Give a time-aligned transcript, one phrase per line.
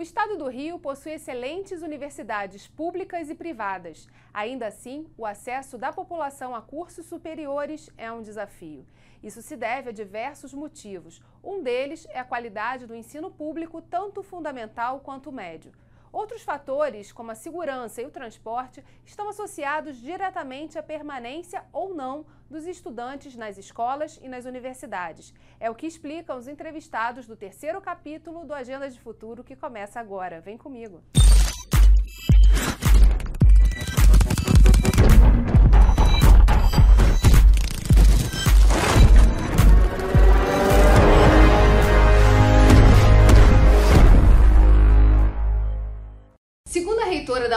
[0.00, 4.08] O estado do Rio possui excelentes universidades públicas e privadas.
[4.32, 8.86] Ainda assim, o acesso da população a cursos superiores é um desafio.
[9.22, 11.20] Isso se deve a diversos motivos.
[11.44, 15.70] Um deles é a qualidade do ensino público, tanto fundamental quanto médio.
[16.12, 22.26] Outros fatores, como a segurança e o transporte, estão associados diretamente à permanência ou não
[22.50, 25.32] dos estudantes nas escolas e nas universidades.
[25.60, 30.00] É o que explicam os entrevistados do terceiro capítulo do Agenda de Futuro que começa
[30.00, 30.40] agora.
[30.40, 31.00] Vem comigo.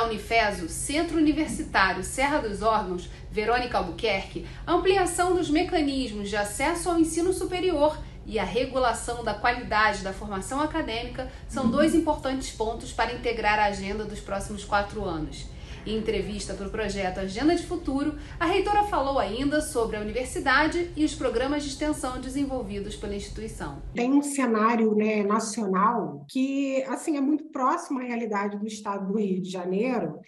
[0.04, 7.00] Da Unifeso, Centro Universitário Serra dos Órgãos, Verônica Albuquerque, ampliação dos mecanismos de acesso ao
[7.00, 13.14] ensino superior e a regulação da qualidade da formação acadêmica são dois importantes pontos para
[13.14, 15.46] integrar a agenda dos próximos quatro anos.
[15.86, 20.90] Em entrevista para o projeto Agenda de Futuro, a reitora falou ainda sobre a universidade
[20.96, 23.82] e os programas de extensão desenvolvidos pela instituição.
[23.94, 29.20] Tem um cenário né, nacional que assim é muito próximo à realidade do estado do
[29.20, 30.20] Rio de Janeiro,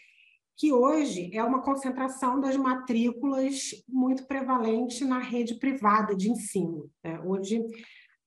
[0.57, 6.89] que hoje é uma concentração das matrículas muito prevalente na rede privada de ensino.
[7.01, 7.17] Né?
[7.25, 7.63] Hoje,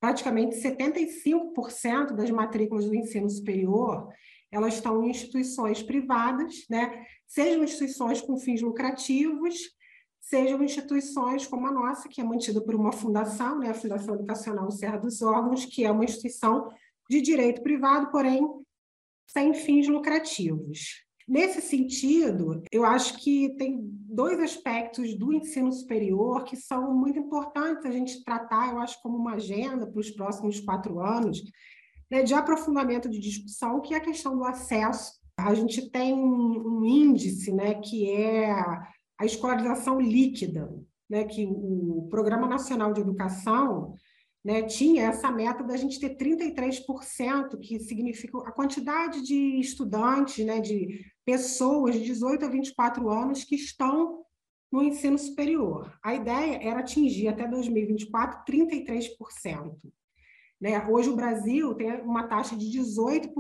[0.00, 4.08] praticamente 75% das matrículas do ensino superior
[4.50, 7.04] elas estão em instituições privadas, né?
[7.26, 9.56] sejam instituições com fins lucrativos,
[10.20, 13.70] sejam instituições como a nossa, que é mantida por uma fundação, né?
[13.70, 16.70] a Fundação Educacional Serra dos Órgãos, que é uma instituição
[17.08, 18.46] de direito privado, porém
[19.26, 21.06] sem fins lucrativos.
[21.28, 27.84] Nesse sentido, eu acho que tem dois aspectos do ensino superior que são muito importantes
[27.84, 31.42] a gente tratar, eu acho, como uma agenda para os próximos quatro anos,
[32.10, 35.12] né, de aprofundamento de discussão, que é a questão do acesso.
[35.36, 40.72] A gente tem um, um índice né, que é a escolarização líquida,
[41.08, 43.94] né, que o Programa Nacional de Educação
[44.44, 50.60] né, tinha essa meta da gente ter 33%, que significa a quantidade de estudantes, né,
[50.60, 54.24] de pessoas de 18 a 24 anos que estão
[54.70, 55.92] no ensino superior.
[56.02, 59.76] A ideia era atingir até 2024 33%.
[60.60, 60.84] Né?
[60.88, 63.30] Hoje o Brasil tem uma taxa de 18%,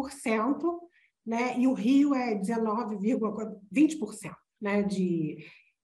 [1.26, 1.58] né?
[1.58, 4.82] e o Rio é 19,20% né?
[4.82, 5.38] de,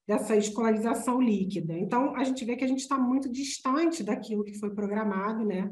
[0.06, 1.77] dessa escolarização líquida.
[1.77, 5.45] Então, a gente vê que a gente está muito distante daquilo que foi programado.
[5.45, 5.71] Né?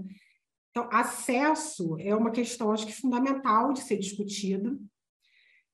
[0.71, 4.81] Então, acesso é uma questão, acho que fundamental de ser discutido.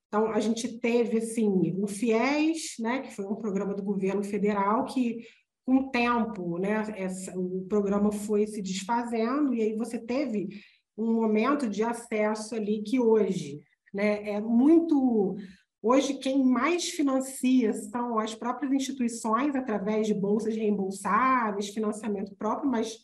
[0.08, 4.86] Então, a gente teve, assim, o FIES, né, que foi um programa do governo federal
[4.86, 5.18] que
[5.68, 10.48] com o tempo, né, essa, o programa foi se desfazendo e aí você teve
[10.96, 13.60] um momento de acesso ali que hoje,
[13.92, 15.36] né, é muito
[15.80, 22.96] Hoje, quem mais financia são as próprias instituições, através de bolsas reembolsáveis, financiamento próprio, mas,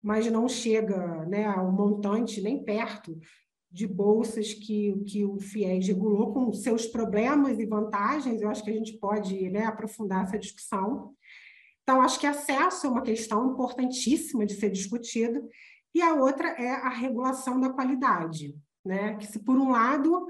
[0.00, 3.18] mas não chega né, ao montante nem perto
[3.72, 8.40] de bolsas que, que o FIES regulou, com seus problemas e vantagens.
[8.40, 11.12] Eu acho que a gente pode né, aprofundar essa discussão.
[11.86, 15.48] Então, acho que acesso é uma questão importantíssima de ser discutido,
[15.94, 19.14] e a outra é a regulação da qualidade, né?
[19.14, 20.26] Que se por um lado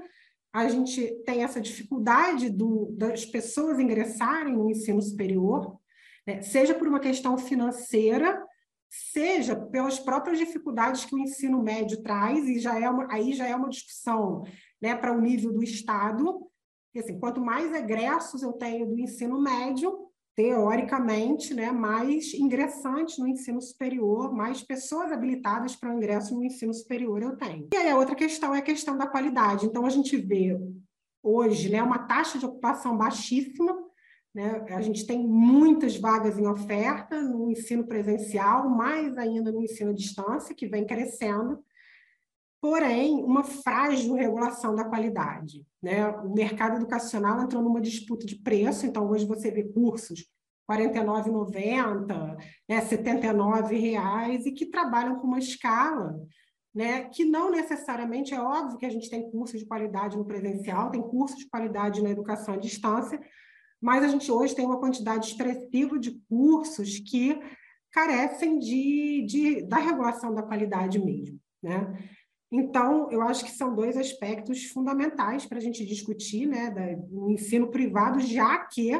[0.53, 5.79] a gente tem essa dificuldade do, das pessoas ingressarem no ensino superior,
[6.27, 6.43] né?
[6.43, 8.39] seja por uma questão financeira,
[8.87, 13.47] seja pelas próprias dificuldades que o ensino médio traz, e já é uma, aí já
[13.47, 14.43] é uma discussão
[14.79, 16.47] né, para o nível do Estado.
[16.95, 20.06] Assim, quanto mais egressos eu tenho do ensino médio,
[20.37, 26.71] teoricamente, né, mais ingressantes no ensino superior, mais pessoas habilitadas para o ingresso no ensino
[26.75, 27.67] superior eu tenho.
[27.73, 29.65] E aí a outra questão é a questão da qualidade.
[29.65, 30.55] Então, a gente vê
[31.23, 33.75] hoje né, uma taxa de ocupação baixíssima,
[34.31, 34.63] né?
[34.69, 39.93] a gente tem muitas vagas em oferta no ensino presencial, mais ainda no ensino à
[39.93, 41.57] distância, que vem crescendo,
[42.61, 45.65] porém, uma frágil regulação da qualidade.
[45.81, 46.07] Né?
[46.07, 50.25] O mercado educacional entrou numa disputa de preço, então hoje você vê cursos
[50.69, 52.37] R$ 49,90,
[52.67, 56.19] né, R$ 79,00, e que trabalham com uma escala
[56.77, 60.91] né, que não necessariamente é óbvio que a gente tem cursos de qualidade no presencial,
[60.91, 63.19] tem cursos de qualidade na educação à distância,
[63.81, 67.39] mas a gente hoje tem uma quantidade expressiva de cursos que
[67.91, 71.39] carecem de, de da regulação da qualidade mesmo.
[71.63, 71.97] Né?
[72.51, 76.69] Então, eu acho que são dois aspectos fundamentais para a gente discutir, né,
[77.09, 78.91] do ensino privado, já que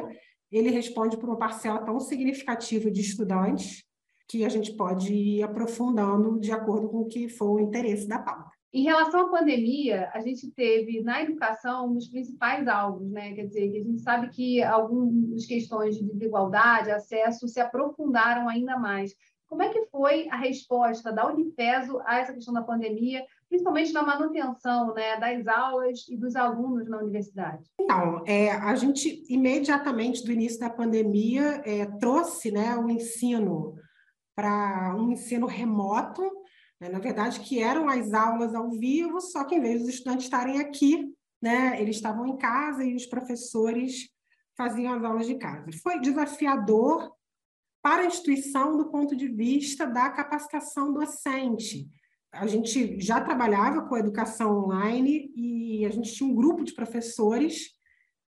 [0.50, 3.84] ele responde por uma parcela tão significativa de estudantes
[4.28, 8.18] que a gente pode ir aprofundando de acordo com o que for o interesse da
[8.18, 8.50] pauta.
[8.70, 13.32] Em relação à pandemia, a gente teve na educação um dos principais alvos, né?
[13.32, 18.78] Quer dizer, que a gente sabe que algumas questões de desigualdade, acesso, se aprofundaram ainda
[18.78, 19.14] mais.
[19.46, 24.02] Como é que foi a resposta da Unifeso a essa questão da pandemia, principalmente na
[24.02, 27.64] manutenção né, das aulas e dos alunos na universidade?
[27.80, 33.74] Então, é, a gente imediatamente do início da pandemia é, trouxe né, o ensino
[34.36, 36.22] para um ensino remoto,
[36.80, 40.24] né, na verdade, que eram as aulas ao vivo, só que em vez dos estudantes
[40.24, 41.12] estarem aqui,
[41.42, 44.08] né, eles estavam em casa e os professores
[44.56, 45.70] faziam as aulas de casa.
[45.82, 47.12] Foi desafiador
[47.82, 51.88] para a instituição do ponto de vista da capacitação docente.
[52.32, 57.70] A gente já trabalhava com educação online e a gente tinha um grupo de professores,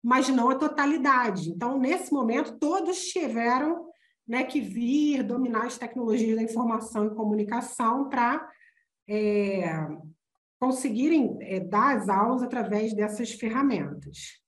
[0.03, 1.51] mas não a totalidade.
[1.51, 3.89] Então, nesse momento, todos tiveram
[4.27, 8.49] né, que vir dominar as tecnologias da informação e comunicação para
[9.09, 9.89] é,
[10.61, 14.39] conseguirem é, dar as aulas através dessas ferramentas.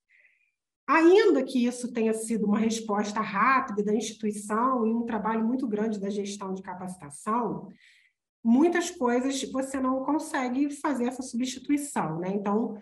[0.87, 6.01] Ainda que isso tenha sido uma resposta rápida da instituição e um trabalho muito grande
[6.01, 7.69] da gestão de capacitação,
[8.43, 12.31] muitas coisas você não consegue fazer essa substituição, né?
[12.31, 12.81] Então,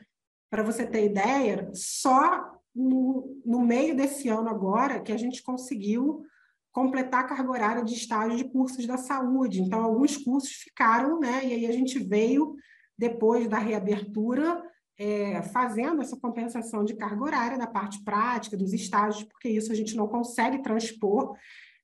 [0.50, 6.24] para você ter ideia, só no, no, meio desse ano agora que a gente conseguiu
[6.72, 9.60] completar a carga horária de estágio de cursos da saúde.
[9.60, 11.44] Então, alguns cursos ficaram, né?
[11.44, 12.54] E aí a gente veio,
[12.96, 14.62] depois da reabertura,
[14.96, 19.74] é, fazendo essa compensação de carga horária da parte prática, dos estágios, porque isso a
[19.74, 21.36] gente não consegue transpor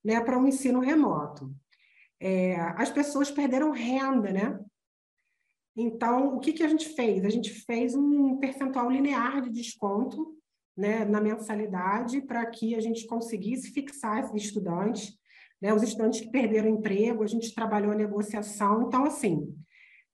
[0.03, 1.53] né, para um ensino remoto.
[2.27, 4.59] É, as pessoas perderam renda, né?
[5.77, 7.23] Então, o que, que a gente fez?
[7.23, 10.35] A gente fez um percentual linear de desconto
[10.75, 15.15] né, na mensalidade para que a gente conseguisse fixar esses estudantes,
[15.61, 18.87] né, os estudantes que perderam emprego, a gente trabalhou a negociação.
[18.87, 19.55] Então, assim,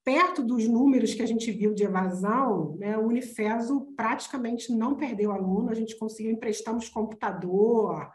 [0.03, 5.31] perto dos números que a gente viu de evasão, né, o Unifeso praticamente não perdeu
[5.31, 8.11] aluno, a gente conseguiu emprestamos computador,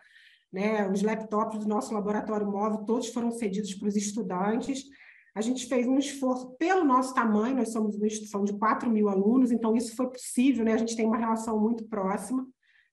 [0.53, 4.85] né, os laptops do nosso laboratório móvel, todos foram cedidos para os estudantes.
[5.35, 9.09] A gente fez um esforço pelo nosso tamanho, nós somos uma instituição de 4 mil
[9.09, 10.73] alunos, então isso foi possível, né?
[10.73, 12.47] a gente tem uma relação muito próxima.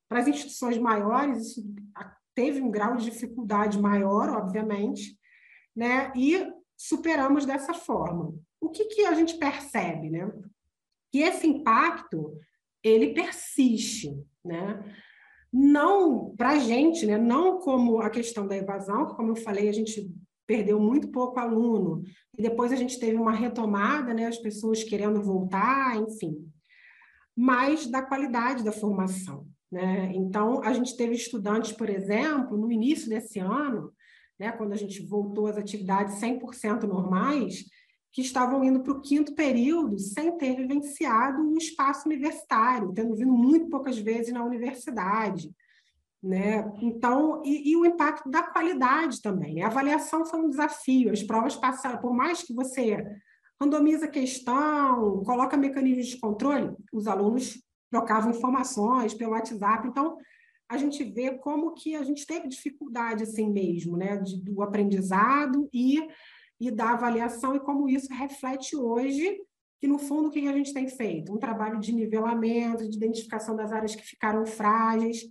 [0.10, 1.64] Para as instituições maiores, isso
[2.36, 5.18] teve um grau de dificuldade maior, obviamente,
[5.76, 6.12] né?
[6.16, 6.46] e
[6.76, 8.34] superamos dessa forma
[8.64, 10.32] o que, que a gente percebe, né?
[11.12, 12.40] Que esse impacto
[12.82, 14.82] ele persiste, né?
[15.54, 17.18] Não para a gente, né?
[17.18, 20.12] Não como a questão da evasão, que como eu falei, a gente
[20.48, 22.02] perdeu muito pouco aluno
[22.38, 24.26] e depois a gente teve uma retomada, né?
[24.26, 26.36] As pessoas querendo voltar, enfim,
[27.36, 30.12] mas da qualidade da formação, né?
[30.16, 33.94] Então a gente teve estudantes, por exemplo, no início desse ano,
[34.40, 34.52] né?
[34.52, 37.66] Quando a gente voltou às atividades 100% normais,
[38.14, 43.34] que estavam indo para o quinto período sem ter vivenciado o espaço universitário, tendo vindo
[43.34, 45.52] muito poucas vezes na universidade.
[46.22, 46.72] Né?
[46.80, 49.64] Então, e, e o impacto da qualidade também.
[49.64, 53.04] A avaliação foi um desafio, as provas passaram, por mais que você
[53.60, 60.18] randomiza a questão, coloca mecanismos de controle, os alunos trocavam informações pelo WhatsApp, então
[60.70, 65.68] a gente vê como que a gente teve dificuldade assim mesmo, né, de, do aprendizado
[65.74, 66.00] e
[66.68, 69.42] e da avaliação e como isso reflete hoje
[69.84, 71.34] que, no fundo, o que a gente tem feito?
[71.34, 75.28] Um trabalho de nivelamento, de identificação das áreas que ficaram frágeis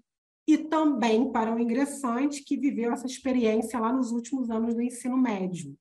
[0.46, 5.16] e também para o ingressante que viveu essa experiência lá nos últimos anos do ensino
[5.16, 5.74] médio.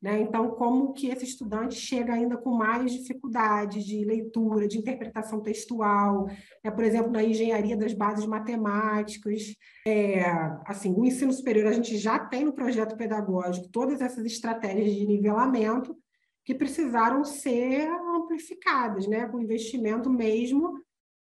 [0.00, 0.20] Né?
[0.20, 6.26] Então, como que esse estudante chega ainda com mais dificuldades de leitura, de interpretação textual,
[6.64, 6.70] né?
[6.70, 9.56] por exemplo, na engenharia das bases matemáticas.
[9.86, 10.22] É,
[10.64, 15.04] assim, o ensino superior, a gente já tem no projeto pedagógico todas essas estratégias de
[15.04, 15.96] nivelamento
[16.44, 19.26] que precisaram ser amplificadas, né?
[19.26, 20.80] com investimento mesmo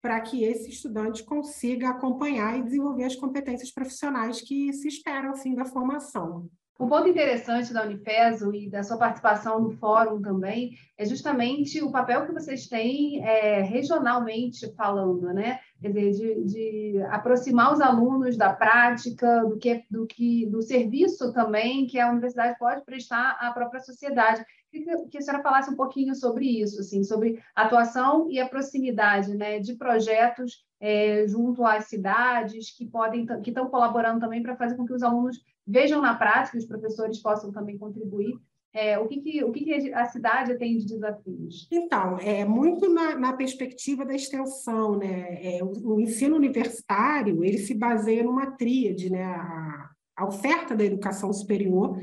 [0.01, 5.53] para que esse estudante consiga acompanhar e desenvolver as competências profissionais que se esperam assim
[5.55, 6.49] da formação.
[6.79, 11.91] Um ponto interessante da Unifeso e da sua participação no fórum também é justamente o
[11.91, 15.59] papel que vocês têm é, regionalmente falando, né?
[15.81, 21.33] Quer dizer, de, de, aproximar os alunos da prática, do que, do que, do serviço
[21.33, 24.45] também que a universidade pode prestar à própria sociedade.
[24.71, 28.47] Queria que a senhora falasse um pouquinho sobre isso, assim, sobre a atuação e a
[28.47, 34.55] proximidade, né, de projetos é, junto às cidades que podem, que estão colaborando também para
[34.55, 38.35] fazer com que os alunos vejam na prática, os professores possam também contribuir.
[38.71, 41.67] É, o que, que, o que, que a cidade tem de desafios?
[41.71, 45.39] Então, é muito na, na perspectiva da extensão, né?
[45.41, 49.23] É, o, o, ensino universitário ele se baseia numa tríade, né?
[49.23, 51.99] A, a oferta da educação superior,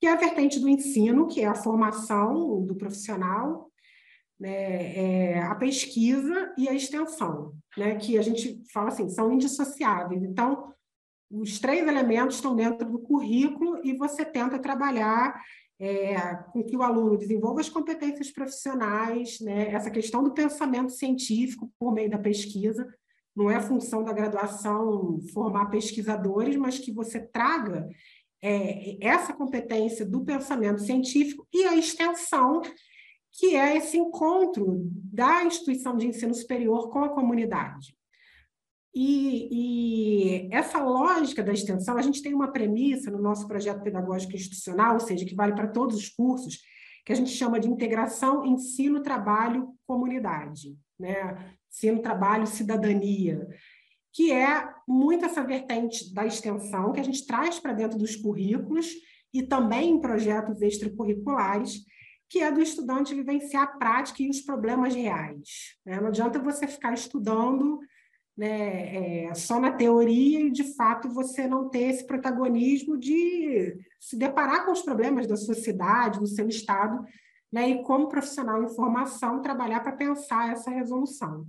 [0.00, 3.70] que é a vertente do ensino, que é a formação do profissional,
[4.40, 10.22] né, é, a pesquisa e a extensão, né, que a gente fala assim, são indissociáveis.
[10.22, 10.72] Então,
[11.30, 15.40] os três elementos estão dentro do currículo e você tenta trabalhar
[15.78, 21.72] é, com que o aluno desenvolva as competências profissionais, né, essa questão do pensamento científico
[21.78, 22.86] por meio da pesquisa.
[23.34, 27.88] Não é função da graduação formar pesquisadores, mas que você traga
[28.42, 32.60] é, essa competência do pensamento científico e a extensão
[33.32, 37.94] que é esse encontro da instituição de ensino superior com a comunidade.
[38.94, 44.34] E, e, essa lógica da extensão, a gente tem uma premissa no nosso projeto pedagógico
[44.34, 46.58] institucional, ou seja, que vale para todos os cursos,
[47.04, 51.56] que a gente chama de integração ensino, trabalho, comunidade, né?
[51.70, 53.46] Ensino, trabalho, cidadania,
[54.12, 58.88] que é muito essa vertente da extensão que a gente traz para dentro dos currículos
[59.32, 61.84] e também em projetos extracurriculares,
[62.28, 65.76] que é do estudante vivenciar a prática e os problemas reais.
[65.86, 66.00] Né?
[66.00, 67.78] Não adianta você ficar estudando
[68.40, 74.16] né, é, só na teoria e, de fato, você não ter esse protagonismo de se
[74.16, 77.04] deparar com os problemas da sua cidade, do seu estado,
[77.52, 81.46] né, e como profissional em formação trabalhar para pensar essa resolução.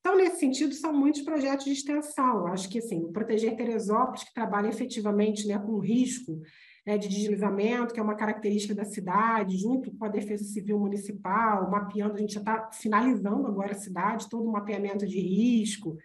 [0.00, 2.48] Então, nesse sentido, são muitos projetos de extensão.
[2.48, 6.40] Acho que, assim, o Proteger Teresópolis, que trabalha efetivamente né, com risco
[6.86, 11.68] né, de deslizamento, que é uma característica da cidade, junto com a Defesa Civil Municipal,
[11.68, 15.98] mapeando, a gente já está finalizando agora a cidade, todo o mapeamento de risco,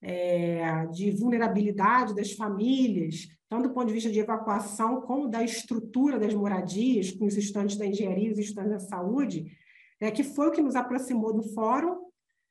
[0.00, 6.18] é, de vulnerabilidade das famílias, tanto do ponto de vista de evacuação, como da estrutura
[6.18, 9.46] das moradias, com os estudantes da engenharia e os estudantes da saúde,
[10.00, 12.04] é, que foi o que nos aproximou do fórum,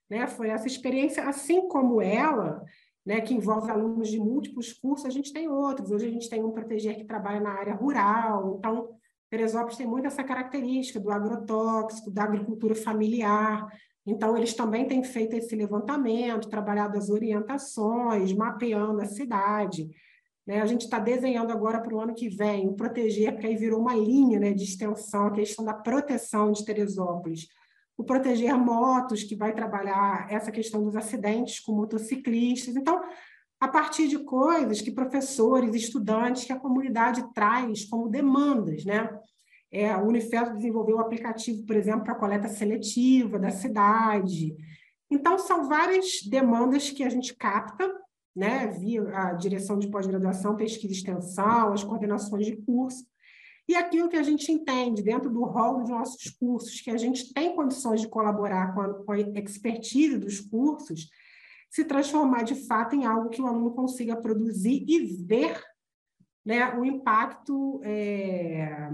[0.09, 2.61] né, foi essa experiência, assim como ela,
[3.05, 5.91] né, que envolve alunos de múltiplos cursos, a gente tem outros.
[5.91, 8.89] Hoje a gente tem um proteger que trabalha na área rural, então
[9.29, 13.67] Teresópolis tem muito essa característica do agrotóxico, da agricultura familiar.
[14.05, 19.89] Então, eles também têm feito esse levantamento, trabalhado as orientações, mapeando a cidade.
[20.45, 20.61] Né?
[20.61, 23.79] A gente está desenhando agora para o ano que vem o proteger, porque aí virou
[23.79, 27.47] uma linha né, de extensão, a questão da proteção de Teresópolis
[27.97, 32.75] o Proteger Motos, que vai trabalhar essa questão dos acidentes com motociclistas.
[32.75, 33.01] Então,
[33.59, 39.09] a partir de coisas que professores, estudantes, que a comunidade traz como demandas, né?
[39.71, 44.55] É, o Unifesto desenvolveu um aplicativo, por exemplo, para coleta seletiva da cidade.
[45.09, 47.91] Então, são várias demandas que a gente capta,
[48.35, 53.05] né, via a direção de pós-graduação, pesquisa e extensão, as coordenações de curso,
[53.67, 57.33] e aquilo que a gente entende dentro do rol dos nossos cursos, que a gente
[57.33, 61.09] tem condições de colaborar com a, com a expertise dos cursos,
[61.69, 65.59] se transformar de fato em algo que o aluno consiga produzir e ver
[66.45, 68.91] né, o impacto é,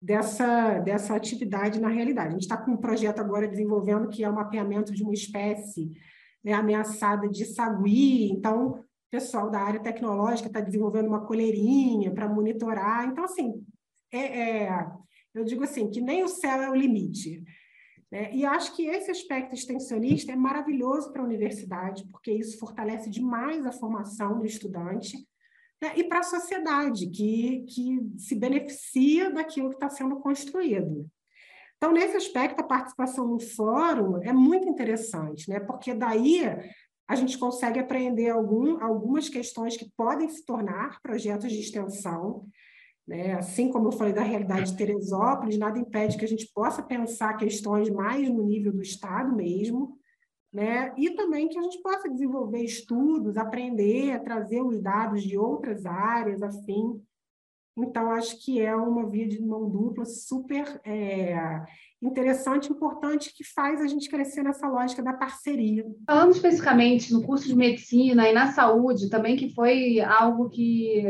[0.00, 2.28] dessa, dessa atividade na realidade.
[2.28, 5.92] A gente está com um projeto agora desenvolvendo que é o mapeamento de uma espécie
[6.44, 12.28] né, ameaçada de sagui, então o pessoal da área tecnológica está desenvolvendo uma coleirinha para
[12.28, 13.08] monitorar.
[13.08, 13.64] Então, assim,
[14.12, 14.86] é, é,
[15.34, 17.42] eu digo assim, que nem o céu é o limite.
[18.10, 18.34] Né?
[18.34, 23.66] E acho que esse aspecto extensionista é maravilhoso para a universidade, porque isso fortalece demais
[23.66, 25.16] a formação do estudante
[25.82, 25.92] né?
[25.96, 31.06] e para a sociedade, que, que se beneficia daquilo que está sendo construído.
[31.76, 35.60] Então, nesse aspecto, a participação no fórum é muito interessante, né?
[35.60, 36.42] porque daí
[37.08, 42.48] a gente consegue aprender algum, algumas questões que podem se tornar projetos de extensão,
[43.06, 43.34] né?
[43.34, 47.36] Assim como eu falei da realidade de Teresópolis, nada impede que a gente possa pensar
[47.36, 49.96] questões mais no nível do Estado mesmo,
[50.52, 50.92] né?
[50.96, 56.42] e também que a gente possa desenvolver estudos, aprender, trazer os dados de outras áreas,
[56.42, 57.00] afim.
[57.76, 61.36] Então, acho que é uma via de mão dupla super é,
[62.08, 65.84] interessante, importante, que faz a gente crescer nessa lógica da parceria.
[66.06, 71.04] Falando especificamente no curso de medicina e na saúde, também que foi algo que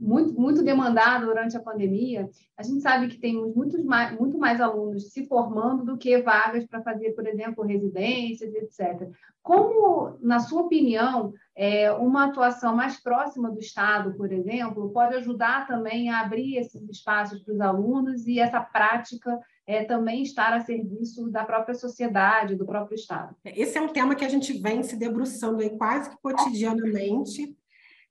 [0.00, 4.60] muito, muito demandado durante a pandemia, a gente sabe que tem muitos mais, muito mais
[4.60, 9.08] alunos se formando do que vagas para fazer, por exemplo, residências, etc.
[9.42, 15.66] Como, na sua opinião, é, uma atuação mais próxima do Estado, por exemplo, pode ajudar
[15.66, 19.38] também a abrir esses espaços para os alunos e essa prática
[19.70, 23.36] é, também estar a serviço da própria sociedade, do próprio Estado.
[23.44, 27.56] Esse é um tema que a gente vem se debruçando aí quase que cotidianamente.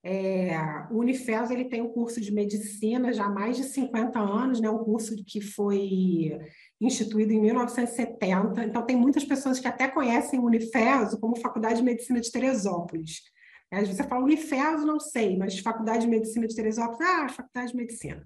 [0.01, 0.57] É,
[0.89, 4.69] o Unifes ele tem um curso de medicina já há mais de 50 anos, né,
[4.69, 6.39] um curso que foi
[6.79, 8.63] instituído em 1970.
[8.63, 10.71] Então, tem muitas pessoas que até conhecem o Unifes
[11.19, 13.21] como Faculdade de Medicina de Teresópolis.
[13.69, 17.71] Às vezes você fala Unifes, não sei, mas Faculdade de Medicina de Teresópolis, ah, Faculdade
[17.73, 18.25] de Medicina.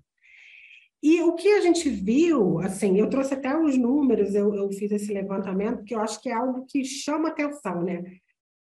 [1.03, 4.89] E o que a gente viu, assim, eu trouxe até os números, eu, eu fiz
[4.89, 8.01] esse levantamento, porque eu acho que é algo que chama atenção, né?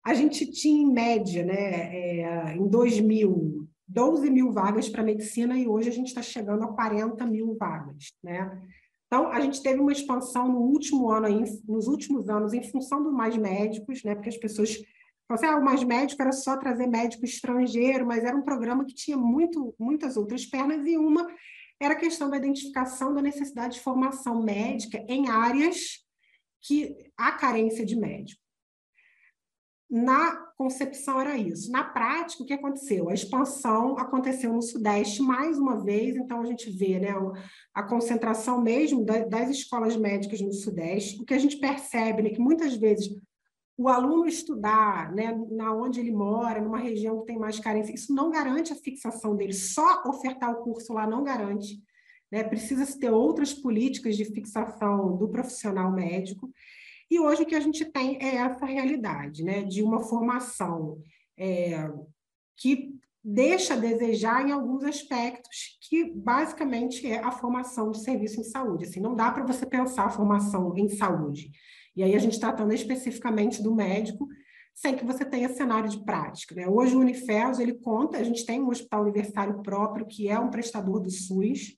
[0.02, 5.68] A gente tinha, em média, né, é, em 2000, 12 mil vagas para medicina e
[5.68, 8.58] hoje a gente está chegando a 40 mil vagas, né?
[9.06, 13.02] Então, a gente teve uma expansão no último ano, aí, nos últimos anos, em função
[13.02, 14.14] do mais médicos, né?
[14.14, 14.76] Porque as pessoas
[15.28, 18.86] falam assim, ah, o mais médico era só trazer médico estrangeiro, mas era um programa
[18.86, 21.26] que tinha muito, muitas outras pernas, e uma
[21.80, 26.04] era a questão da identificação da necessidade de formação médica em áreas
[26.60, 28.40] que há carência de médico.
[29.90, 31.72] Na concepção era isso.
[31.72, 33.08] Na prática, o que aconteceu?
[33.08, 37.12] A expansão aconteceu no Sudeste mais uma vez, então a gente vê né,
[37.74, 41.20] a concentração mesmo das escolas médicas no Sudeste.
[41.20, 43.08] O que a gente percebe é que muitas vezes
[43.80, 48.14] o aluno estudar né, na onde ele mora, numa região que tem mais carência, isso
[48.14, 49.54] não garante a fixação dele.
[49.54, 51.82] Só ofertar o curso lá não garante.
[52.30, 52.44] Né?
[52.44, 56.52] Precisa-se ter outras políticas de fixação do profissional médico.
[57.10, 61.02] E hoje o que a gente tem é essa realidade, né, de uma formação
[61.38, 61.90] é,
[62.58, 62.94] que
[63.24, 68.84] deixa a desejar em alguns aspectos, que basicamente é a formação do serviço em saúde.
[68.84, 71.50] Assim, não dá para você pensar a formação em saúde.
[71.96, 74.28] E aí a gente tratando especificamente do médico,
[74.74, 76.54] sem que você tenha cenário de prática.
[76.54, 76.66] Né?
[76.66, 80.50] Hoje o Unifels, ele conta, a gente tem um hospital universitário próprio, que é um
[80.50, 81.76] prestador do SUS,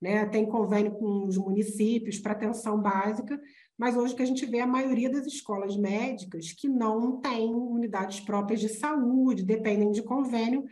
[0.00, 0.26] né?
[0.26, 3.40] tem convênio com os municípios para atenção básica,
[3.78, 8.20] mas hoje que a gente vê a maioria das escolas médicas que não têm unidades
[8.20, 10.64] próprias de saúde, dependem de convênio,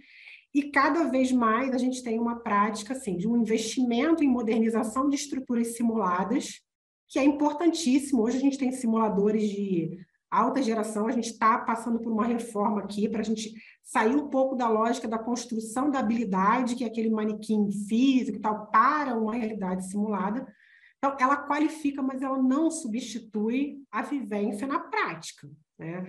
[0.54, 5.08] e cada vez mais a gente tem uma prática assim, de um investimento em modernização
[5.08, 6.60] de estruturas simuladas,
[7.08, 8.22] que é importantíssimo.
[8.22, 9.98] Hoje a gente tem simuladores de
[10.30, 14.28] alta geração, a gente está passando por uma reforma aqui para a gente sair um
[14.28, 19.16] pouco da lógica da construção da habilidade, que é aquele manequim físico e tal, para
[19.16, 20.46] uma realidade simulada,
[20.98, 25.48] então, ela qualifica, mas ela não substitui a vivência na prática.
[25.78, 26.06] Né?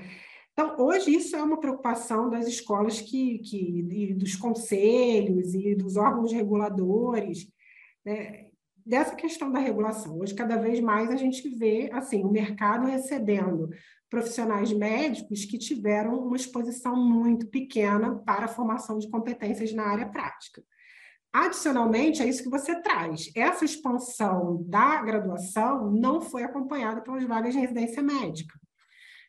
[0.51, 6.33] Então, hoje, isso é uma preocupação das escolas que, que, dos conselhos e dos órgãos
[6.33, 7.47] reguladores,
[8.03, 8.48] né?
[8.89, 10.17] Dessa questão da regulação.
[10.17, 13.69] Hoje, cada vez mais, a gente vê assim, o mercado recebendo
[14.09, 20.09] profissionais médicos que tiveram uma exposição muito pequena para a formação de competências na área
[20.09, 20.63] prática.
[21.31, 23.31] Adicionalmente, é isso que você traz.
[23.35, 28.59] Essa expansão da graduação não foi acompanhada pelas vagas de residência médica.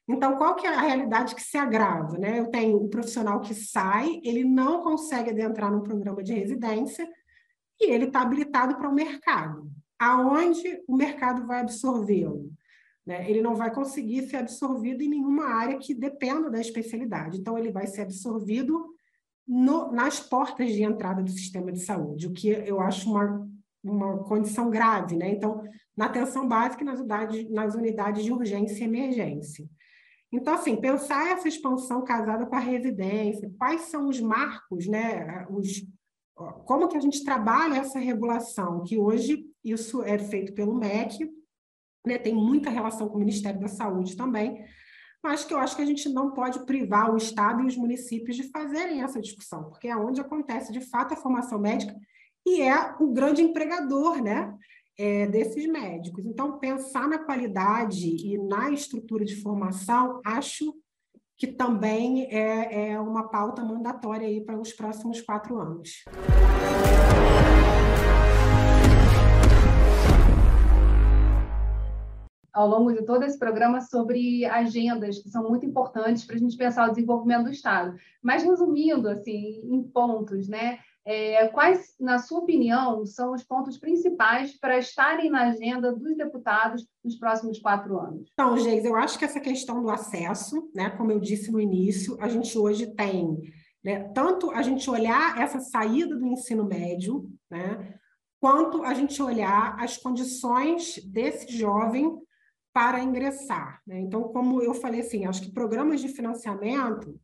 [0.09, 2.16] Então, qual que é a realidade que se agrava?
[2.16, 2.38] Né?
[2.38, 7.07] Eu tenho um profissional que sai, ele não consegue adentrar no programa de residência
[7.81, 9.71] e ele está habilitado para o mercado.
[9.99, 12.53] Aonde o mercado vai absorvê-lo?
[13.07, 13.29] Né?
[13.29, 17.38] Ele não vai conseguir ser absorvido em nenhuma área que dependa da especialidade.
[17.38, 18.95] Então, ele vai ser absorvido
[19.47, 23.49] no, nas portas de entrada do sistema de saúde, o que eu acho uma,
[23.83, 25.31] uma condição grave, né?
[25.31, 25.62] Então,
[25.97, 29.69] na atenção básica e nas unidades, nas unidades de urgência e emergência.
[30.33, 35.45] Então, assim, pensar essa expansão casada com a residência, quais são os marcos, né?
[35.51, 35.85] Os,
[36.64, 41.31] como que a gente trabalha essa regulação, que hoje isso é feito pelo MEC,
[42.07, 42.18] né?
[42.18, 44.64] tem muita relação com o Ministério da Saúde também,
[45.22, 48.37] mas que eu acho que a gente não pode privar o Estado e os municípios
[48.37, 51.94] de fazerem essa discussão, porque é onde acontece de fato a formação médica
[52.46, 54.57] e é o grande empregador né,
[54.98, 56.24] é, desses médicos.
[56.24, 60.74] Então, pensar na qualidade e na estrutura de formação, acho
[61.40, 66.05] que também é, é uma pauta mandatória aí para os próximos quatro anos.
[72.53, 76.57] ao longo de todo esse programa sobre agendas que são muito importantes para a gente
[76.57, 77.96] pensar o desenvolvimento do Estado.
[78.20, 80.81] Mas resumindo, assim, em pontos, né?
[81.06, 86.86] É, quais, na sua opinião, são os pontos principais para estarem na agenda dos deputados
[87.02, 88.28] nos próximos quatro anos?
[88.32, 92.16] Então, Geis, eu acho que essa questão do acesso, né, como eu disse no início,
[92.20, 93.40] a gente hoje tem
[93.82, 97.94] né, tanto a gente olhar essa saída do ensino médio, né,
[98.38, 102.14] quanto a gente olhar as condições desse jovem
[102.72, 103.80] para ingressar.
[103.86, 104.00] Né?
[104.00, 107.18] Então, como eu falei assim, acho que programas de financiamento,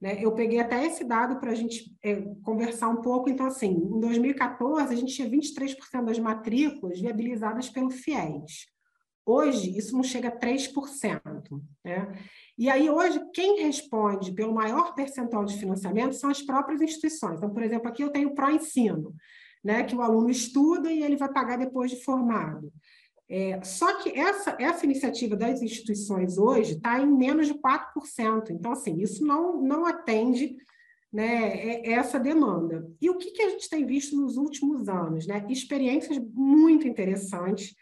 [0.00, 3.28] né, eu peguei até esse dado para a gente é, conversar um pouco.
[3.28, 8.66] Então, assim, em 2014, a gente tinha 23% das matrículas viabilizadas pelo FIES.
[9.26, 11.20] Hoje, isso não chega a 3%.
[11.84, 12.18] Né?
[12.56, 17.36] E aí, hoje, quem responde pelo maior percentual de financiamento são as próprias instituições.
[17.36, 19.14] Então, por exemplo, aqui eu tenho o Pró-Ensino,
[19.62, 22.72] né, que o aluno estuda e ele vai pagar depois de formado.
[23.32, 28.50] É, só que essa, essa iniciativa das instituições hoje está em menos de 4%.
[28.50, 30.56] Então, assim, isso não, não atende
[31.12, 32.88] né, é essa demanda.
[33.00, 35.28] E o que, que a gente tem visto nos últimos anos?
[35.28, 35.46] Né?
[35.48, 37.74] Experiências muito interessantes.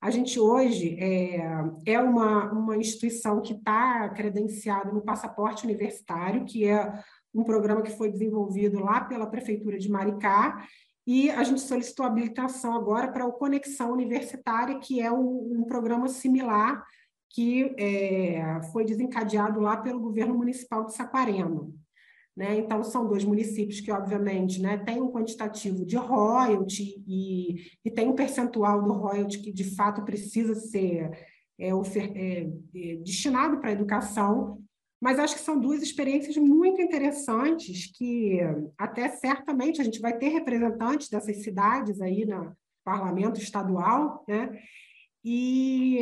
[0.00, 1.38] A gente hoje é,
[1.86, 6.92] é uma, uma instituição que está credenciada no passaporte universitário, que é
[7.34, 10.66] um programa que foi desenvolvido lá pela Prefeitura de Maricá,
[11.06, 16.08] e a gente solicitou habilitação agora para o Conexão Universitária, que é um, um programa
[16.08, 16.84] similar
[17.30, 21.68] que é, foi desencadeado lá pelo governo municipal de Saquarema.
[22.36, 22.58] Né?
[22.58, 28.08] Então, são dois municípios que, obviamente, né, têm um quantitativo de royalty e, e tem
[28.08, 31.10] um percentual do royalty que, de fato, precisa ser
[31.58, 34.60] é, é, é, destinado para a educação,
[35.04, 38.40] mas acho que são duas experiências muito interessantes que
[38.78, 44.58] até certamente a gente vai ter representantes dessas cidades aí no parlamento estadual, né?
[45.22, 46.00] E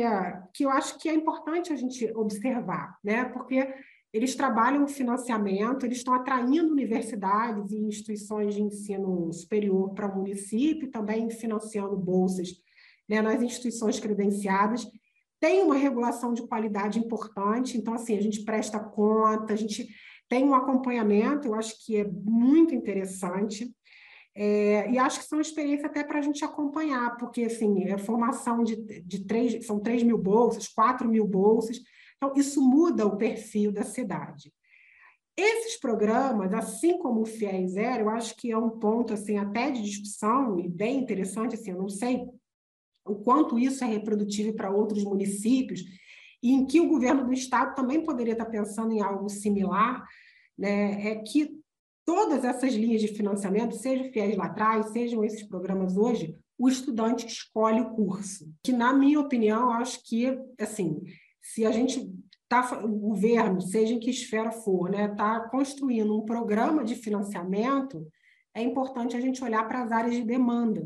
[0.53, 3.25] que eu acho que é importante a gente observar, né?
[3.25, 3.67] Porque
[4.13, 10.89] eles trabalham financiamento, eles estão atraindo universidades e instituições de ensino superior para o município,
[10.89, 12.53] também financiando bolsas
[13.09, 14.89] né, nas instituições credenciadas.
[15.43, 19.89] Tem uma regulação de qualidade importante, então, assim, a gente presta conta, a gente
[20.29, 23.69] tem um acompanhamento, eu acho que é muito interessante.
[24.33, 28.63] É, e acho que são experiências até para a gente acompanhar, porque assim, a formação
[28.63, 31.77] de, de três, são 3 mil bolsas, 4 mil bolsas,
[32.15, 34.49] então, isso muda o perfil da cidade.
[35.35, 39.71] Esses programas, assim como o FIES Zero, eu acho que é um ponto assim até
[39.71, 42.29] de discussão e bem interessante, assim, eu não sei
[43.05, 45.83] o quanto isso é reprodutivo para outros municípios
[46.41, 50.05] e em que o governo do estado também poderia estar pensando em algo similar,
[50.57, 51.57] né, é que
[52.05, 56.67] todas essas linhas de financiamento, seja o FIES lá atrás, sejam esses programas hoje, o
[56.67, 58.51] estudante escolhe o curso.
[58.61, 61.01] Que, na minha opinião, acho que, assim,
[61.41, 62.13] se a gente
[62.43, 66.95] está, o governo, seja em que esfera for, está né, tá construindo um programa de
[66.95, 68.05] financiamento,
[68.53, 70.85] é importante a gente olhar para as áreas de demanda.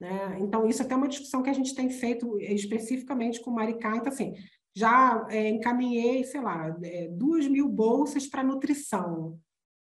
[0.00, 0.38] Né?
[0.40, 3.96] Então, isso é até uma discussão que a gente tem feito especificamente com o Maricá.
[3.96, 4.34] Então, assim,
[4.74, 9.38] já é, encaminhei, sei lá, é, duas mil bolsas para nutrição.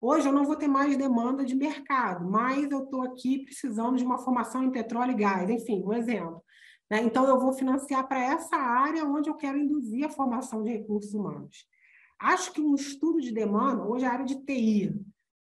[0.01, 4.05] Hoje eu não vou ter mais demanda de mercado, mas eu estou aqui precisando de
[4.05, 6.45] uma formação em petróleo e gás, enfim, um exemplo.
[6.91, 7.03] Né?
[7.03, 11.15] Então, eu vou financiar para essa área onde eu quero induzir a formação de recursos
[11.15, 11.67] humanos.
[12.21, 14.95] Acho que um estudo de demanda, hoje a área de TI,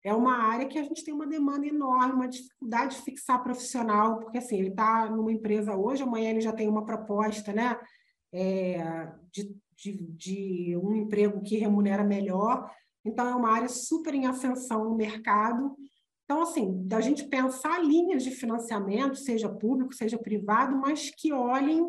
[0.04, 4.20] é uma área que a gente tem uma demanda enorme, uma dificuldade de fixar profissional,
[4.20, 7.78] porque assim, ele está numa empresa hoje, amanhã ele já tem uma proposta né,
[8.34, 12.70] é, de, de, de um emprego que remunera melhor.
[13.06, 15.76] Então, é uma área super em ascensão no mercado
[16.32, 21.86] então, assim, da gente pensar linhas de financiamento, seja público, seja privado, mas que olhem,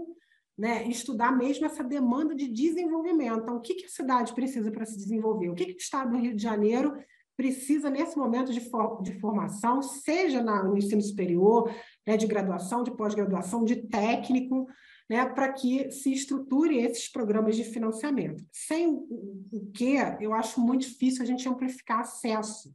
[0.58, 3.38] né, estudar mesmo essa demanda de desenvolvimento.
[3.38, 5.48] Então, o que, que a cidade precisa para se desenvolver?
[5.48, 6.92] O que, que o Estado do Rio de Janeiro
[7.42, 11.74] precisa nesse momento de, for de formação, seja na, no ensino superior,
[12.06, 14.68] né, de graduação, de pós-graduação, de técnico,
[15.10, 18.44] né, para que se estruture esses programas de financiamento.
[18.52, 22.72] Sem o, o que, eu acho muito difícil a gente amplificar acesso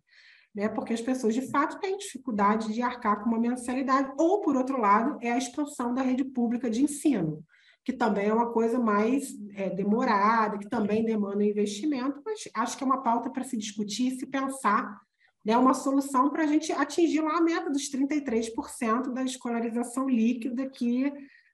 [0.54, 0.68] né?
[0.68, 4.82] porque as pessoas de fato têm dificuldade de arcar com uma mensalidade, ou, por outro
[4.82, 7.46] lado, é a expansão da rede pública de ensino,
[7.88, 12.84] que também é uma coisa mais é, demorada, que também demanda investimento, mas acho que
[12.84, 15.00] é uma pauta para se discutir e se pensar
[15.46, 20.70] né, uma solução para a gente atingir lá a meta dos 33% da escolarização líquida
[20.70, 21.10] que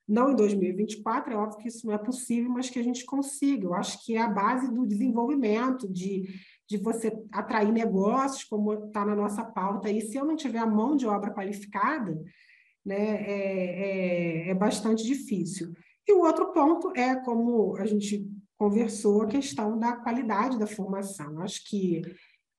[0.07, 3.67] não em 2024, é óbvio que isso não é possível, mas que a gente consiga.
[3.67, 6.33] Eu acho que é a base do desenvolvimento, de
[6.67, 9.91] de você atrair negócios, como está na nossa pauta.
[9.91, 12.19] E se eu não tiver a mão de obra qualificada,
[12.83, 15.73] né, é, é, é bastante difícil.
[16.07, 21.41] E o outro ponto é, como a gente conversou, a questão da qualidade da formação.
[21.41, 22.01] Acho que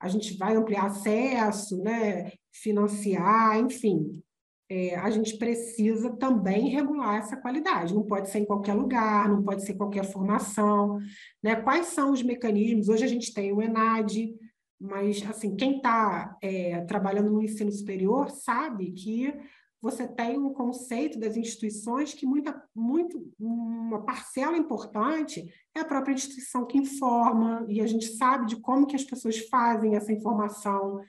[0.01, 4.23] a gente vai ampliar acesso, né, financiar, enfim,
[4.69, 7.95] é, a gente precisa também regular essa qualidade.
[7.95, 10.99] Não pode ser em qualquer lugar, não pode ser qualquer formação.
[11.43, 11.57] Né?
[11.57, 12.89] Quais são os mecanismos?
[12.89, 14.35] Hoje a gente tem o ENAD,
[14.81, 19.35] mas assim quem está é, trabalhando no ensino superior sabe que
[19.85, 26.15] você tem um conceito das instituições que muita, muito, uma parcela importante é a própria
[26.15, 31.03] instituição que informa, e a gente sabe de como que as pessoas fazem essa informação,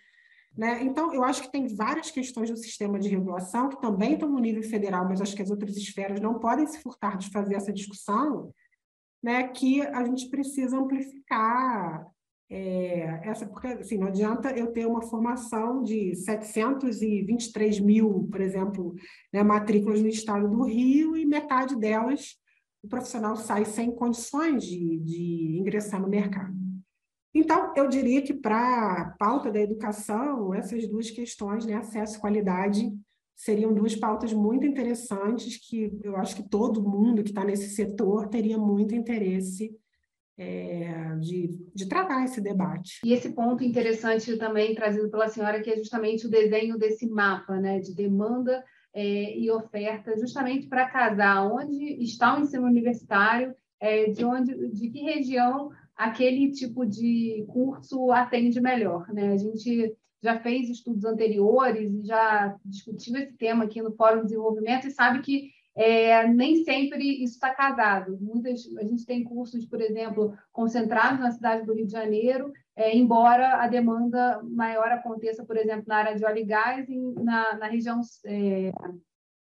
[0.57, 0.83] né?
[0.83, 4.39] Então, eu acho que tem várias questões do sistema de regulação que também estão no
[4.39, 7.71] nível federal, mas acho que as outras esferas não podem se furtar de fazer essa
[7.71, 8.51] discussão,
[9.23, 9.47] né?
[9.47, 12.05] que a gente precisa amplificar
[12.49, 18.93] é, essa, porque assim, não adianta eu ter uma formação de 723 mil, por exemplo,
[19.33, 22.37] né, matrículas no estado do Rio, e metade delas
[22.83, 26.53] o profissional sai sem condições de, de ingressar no mercado.
[27.33, 32.21] Então, eu diria que para a pauta da educação, essas duas questões, né, acesso e
[32.21, 32.89] qualidade,
[33.35, 38.29] seriam duas pautas muito interessantes que eu acho que todo mundo que está nesse setor
[38.29, 39.75] teria muito interesse
[40.37, 42.99] é, de, de tratar esse debate.
[43.03, 47.55] E esse ponto interessante também trazido pela senhora, que é justamente o desenho desse mapa
[47.57, 54.09] né, de demanda é, e oferta, justamente para casar onde está o ensino universitário, é,
[54.09, 59.07] de, onde, de que região aquele tipo de curso atende melhor.
[59.13, 59.31] Né?
[59.31, 64.27] A gente já fez estudos anteriores e já discutiu esse tema aqui no Fórum de
[64.27, 68.17] Desenvolvimento e sabe que é, nem sempre isso está casado.
[68.21, 72.95] Muitas, a gente tem cursos, por exemplo, concentrados na cidade do Rio de Janeiro, é,
[72.95, 77.57] embora a demanda maior aconteça, por exemplo, na área de óleo e gás, e na,
[77.57, 78.71] na região é,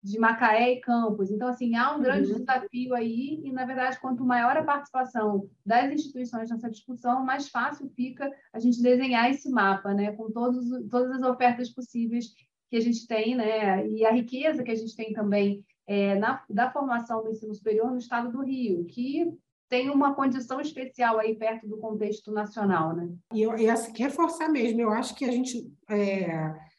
[0.03, 1.31] de Macaé e Campos.
[1.31, 2.39] Então, assim, há um grande uhum.
[2.39, 7.89] desafio aí, e, na verdade, quanto maior a participação das instituições nessa discussão, mais fácil
[7.97, 12.27] fica a gente desenhar esse mapa, né, com todos, todas as ofertas possíveis
[12.71, 16.45] que a gente tem, né, e a riqueza que a gente tem também é, na,
[16.49, 19.27] da formação do ensino superior no estado do Rio, que
[19.69, 23.09] tem uma condição especial aí perto do contexto nacional, né?
[23.35, 25.69] E, eu, e assim, reforçar mesmo, eu acho que a gente...
[25.89, 26.71] É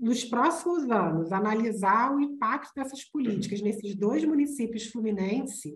[0.00, 5.74] nos próximos anos, analisar o impacto dessas políticas nesses dois municípios fluminenses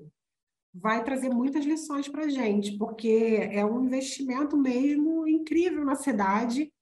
[0.75, 6.73] vai trazer muitas lições para a gente, porque é um investimento mesmo incrível na cidade.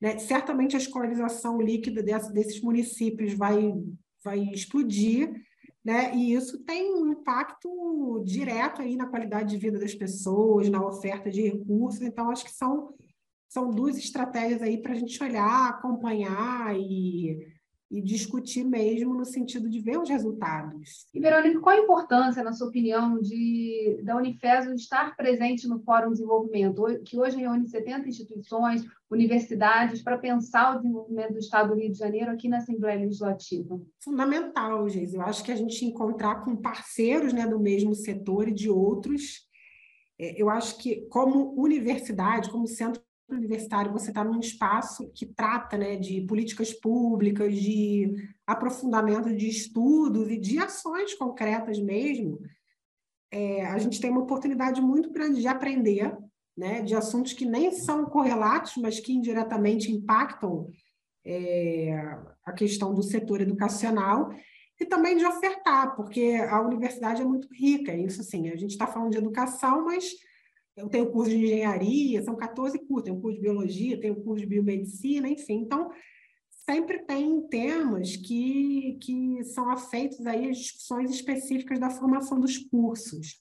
[0.00, 0.18] Né?
[0.18, 3.72] Certamente a escolarização líquida desses municípios vai,
[4.24, 5.32] vai explodir,
[5.84, 6.14] né?
[6.14, 11.30] e isso tem um impacto direto aí na qualidade de vida das pessoas, na oferta
[11.30, 12.02] de recursos.
[12.02, 12.94] Então, acho que são
[13.50, 17.49] são duas estratégias aí para a gente olhar, acompanhar e,
[17.90, 21.06] e discutir mesmo no sentido de ver os resultados.
[21.12, 26.08] E, Verônica, qual a importância, na sua opinião, de, da Unifeso estar presente no Fórum
[26.08, 31.80] de Desenvolvimento, que hoje reúne 70 instituições, universidades, para pensar o desenvolvimento do Estado do
[31.80, 33.80] Rio de Janeiro aqui na Assembleia Legislativa?
[33.98, 35.12] Fundamental, Geis.
[35.12, 39.50] Eu acho que a gente encontrar com parceiros né, do mesmo setor e de outros
[40.20, 43.02] é, eu acho que, como universidade, como centro
[43.36, 48.14] universitário, você está num espaço que trata né, de políticas públicas, de
[48.46, 52.40] aprofundamento de estudos e de ações concretas mesmo,
[53.30, 56.16] é, a gente tem uma oportunidade muito grande de aprender
[56.56, 60.68] né, de assuntos que nem são correlatos, mas que indiretamente impactam
[61.24, 61.94] é,
[62.44, 64.30] a questão do setor educacional
[64.78, 68.86] e também de ofertar, porque a universidade é muito rica, isso sim, a gente está
[68.86, 70.10] falando de educação, mas
[70.80, 74.22] eu tenho curso de engenharia, são 14 cursos, tem o curso de biologia, tem o
[74.22, 75.60] curso de biomedicina, enfim.
[75.60, 75.90] Então,
[76.64, 83.40] sempre tem temas que, que são afeitos aí às discussões específicas da formação dos cursos.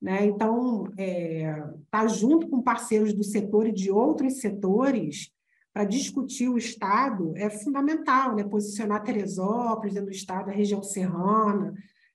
[0.00, 0.26] Né?
[0.26, 5.30] Então, é, tá junto com parceiros do setor e de outros setores
[5.72, 8.44] para discutir o Estado é fundamental, né?
[8.44, 11.74] posicionar Teresópolis dentro do Estado, a região serrana,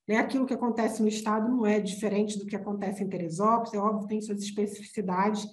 [0.10, 0.18] né?
[0.18, 4.08] Aquilo que acontece no Estado não é diferente do que acontece em Teresópolis, é óbvio,
[4.08, 5.46] tem suas especificidades.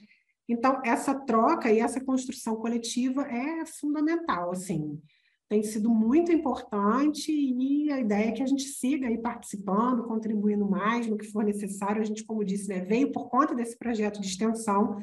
[0.49, 4.99] Então, essa troca e essa construção coletiva é fundamental, assim,
[5.47, 10.67] tem sido muito importante e a ideia é que a gente siga aí participando, contribuindo
[10.69, 12.01] mais no que for necessário.
[12.01, 14.97] A gente, como disse, né, veio por conta desse projeto de extensão,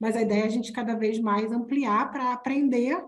[0.00, 2.98] mas a ideia é a gente cada vez mais ampliar para aprender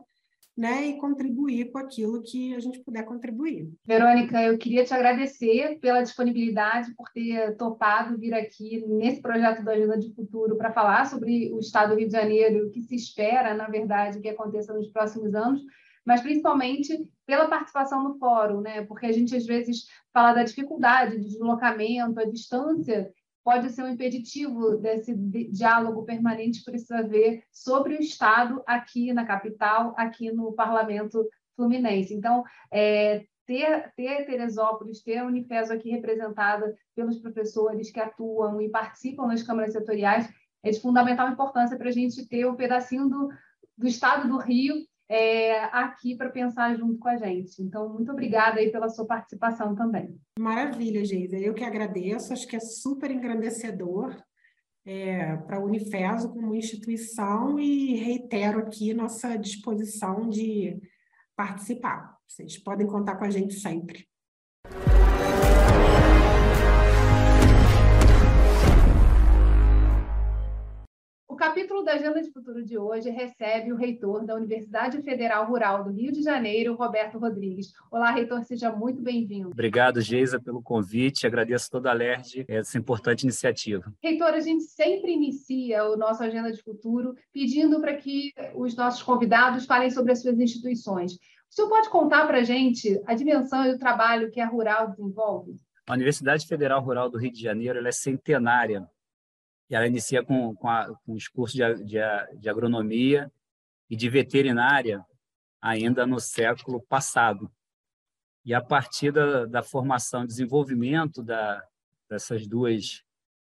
[0.60, 3.72] né, e contribuir com aquilo que a gente puder contribuir.
[3.82, 9.72] Verônica, eu queria te agradecer pela disponibilidade, por ter topado vir aqui nesse projeto da
[9.72, 12.94] Agenda de Futuro para falar sobre o Estado do Rio de Janeiro o que se
[12.94, 15.62] espera, na verdade, que aconteça nos próximos anos,
[16.04, 18.82] mas principalmente pela participação no fórum, né?
[18.82, 23.10] Porque a gente às vezes fala da dificuldade de deslocamento, a distância
[23.44, 29.24] pode ser um impeditivo desse diálogo permanente que precisa haver sobre o Estado aqui na
[29.24, 31.26] capital, aqui no Parlamento
[31.57, 32.14] Fluminense.
[32.14, 38.68] Então, é, ter, ter Teresópolis, ter a Unifeso aqui representada pelos professores que atuam e
[38.68, 40.29] participam nas câmaras setoriais
[40.62, 43.29] é de fundamental importância para a gente ter um pedacinho do,
[43.76, 44.74] do Estado do Rio
[45.10, 47.60] é, aqui para pensar junto com a gente.
[47.60, 50.16] Então, muito obrigada aí pela sua participação também.
[50.38, 51.36] Maravilha, Geisa.
[51.36, 54.16] Eu que agradeço, acho que é super engrandecedor
[54.86, 60.80] é, para a Unifeso como instituição e reitero aqui nossa disposição de
[61.34, 62.16] participar.
[62.28, 64.08] Vocês podem contar com a gente sempre.
[71.40, 75.90] Capítulo da Agenda de Futuro de hoje recebe o reitor da Universidade Federal Rural do
[75.90, 77.72] Rio de Janeiro, Roberto Rodrigues.
[77.90, 79.48] Olá, reitor, seja muito bem-vindo.
[79.48, 81.26] Obrigado, Geisa, pelo convite.
[81.26, 83.90] Agradeço toda a LERJ essa importante iniciativa.
[84.03, 89.03] Reitor, a gente sempre inicia o nosso Agenda de Futuro pedindo para que os nossos
[89.03, 91.14] convidados falem sobre as suas instituições.
[91.14, 94.90] O senhor pode contar para a gente a dimensão e o trabalho que a Rural
[94.90, 95.55] desenvolve?
[95.88, 98.87] A Universidade Federal Rural do Rio de Janeiro é centenária
[99.70, 101.98] e ela inicia com, com, a, com os cursos de, de,
[102.38, 103.33] de agronomia
[103.88, 105.04] e de veterinária
[105.62, 107.50] ainda no século passado.
[108.44, 111.64] E a partir da, da formação desenvolvimento da,
[112.09, 113.04] dessas duas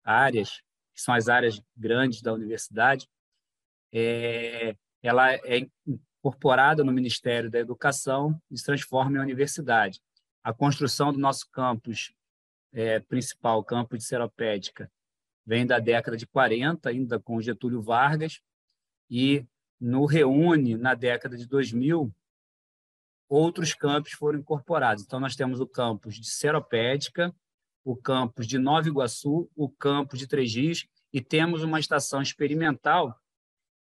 [0.05, 0.61] áreas,
[0.95, 3.09] que são as áreas grandes da universidade,
[3.93, 10.03] é, ela é incorporada no Ministério da Educação e se transforma em universidade.
[10.43, 12.13] A construção do nosso campus
[12.73, 14.91] é, principal, campus de Seropédica,
[15.51, 18.41] vem da década de 40, ainda com Getúlio Vargas,
[19.11, 19.45] e
[19.81, 22.15] no Reúne, na década de 2000,
[23.29, 25.03] outros campos foram incorporados.
[25.03, 27.35] Então, nós temos o campus de Seropédica,
[27.85, 33.21] o campus de Nova Iguaçu, o campus de Três Rios, e temos uma estação experimental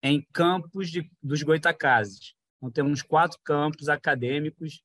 [0.03, 2.35] em campos de, dos Goitacazes.
[2.57, 4.83] Então, temos quatro campos acadêmicos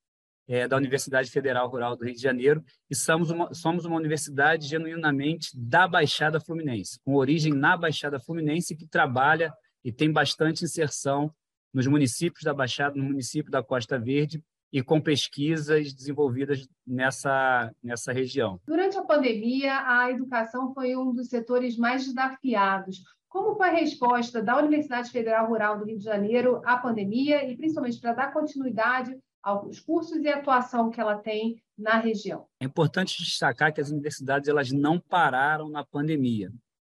[0.50, 4.68] é, da Universidade Federal Rural do Rio de Janeiro e somos uma, somos uma universidade
[4.68, 9.54] genuinamente da Baixada Fluminense, com origem na Baixada Fluminense, que trabalha
[9.86, 11.32] e tem bastante inserção
[11.72, 18.12] nos municípios da Baixada, no município da Costa Verde e com pesquisas desenvolvidas nessa, nessa
[18.12, 18.60] região.
[18.66, 23.04] Durante a pandemia, a educação foi um dos setores mais desafiados.
[23.28, 27.56] Como foi a resposta da Universidade Federal Rural do Rio de Janeiro à pandemia e,
[27.56, 32.48] principalmente, para dar continuidade aos cursos e atuação que ela tem na região.
[32.60, 36.52] É importante destacar que as universidades elas não pararam na pandemia.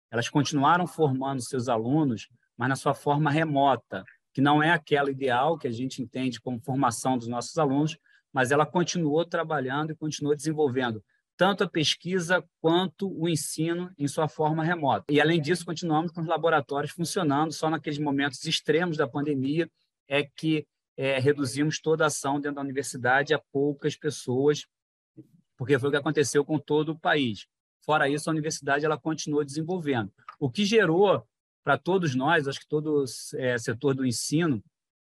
[0.10, 5.58] Elas continuaram formando seus alunos, mas na sua forma remota, que não é aquela ideal
[5.58, 7.98] que a gente entende como formação dos nossos alunos,
[8.32, 11.04] mas ela continuou trabalhando e continuou desenvolvendo
[11.38, 15.06] tanto a pesquisa quanto o ensino em sua forma remota.
[15.10, 19.70] E, além disso, continuamos com os laboratórios funcionando, só naqueles momentos extremos da pandemia
[20.08, 20.66] é que
[20.98, 24.66] é, reduzimos toda a ação dentro da universidade a poucas pessoas,
[25.56, 27.48] porque foi o que aconteceu com todo o país.
[27.86, 31.26] Fora isso, a universidade ela continuou desenvolvendo, o que gerou
[31.64, 33.06] para todos nós, acho que todo
[33.36, 34.64] é, setor do ensino,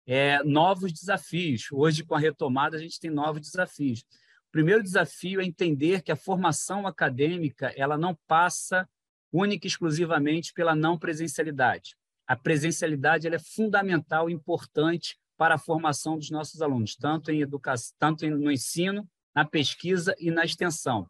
[0.06, 1.68] é, novos desafios.
[1.70, 4.00] Hoje, com a retomada, a gente tem novos desafios.
[4.48, 8.88] O primeiro desafio é entender que a formação acadêmica ela não passa
[9.32, 11.94] única e exclusivamente pela não presencialidade.
[12.26, 17.94] A presencialidade é fundamental e importante para a formação dos nossos alunos, tanto em educação,
[17.98, 21.08] tanto no ensino, na pesquisa e na extensão.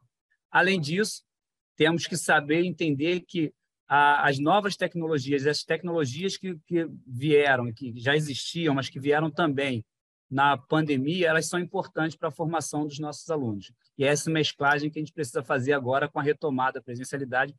[0.50, 1.24] Além disso,
[1.76, 3.52] temos que saber entender que
[3.88, 9.30] a, as novas tecnologias, as tecnologias que, que vieram, que já existiam, mas que vieram
[9.30, 9.82] também
[10.30, 13.72] na pandemia, elas são importantes para a formação dos nossos alunos.
[13.96, 17.54] E é essa mesclagem que a gente precisa fazer agora com a retomada da presencialidade.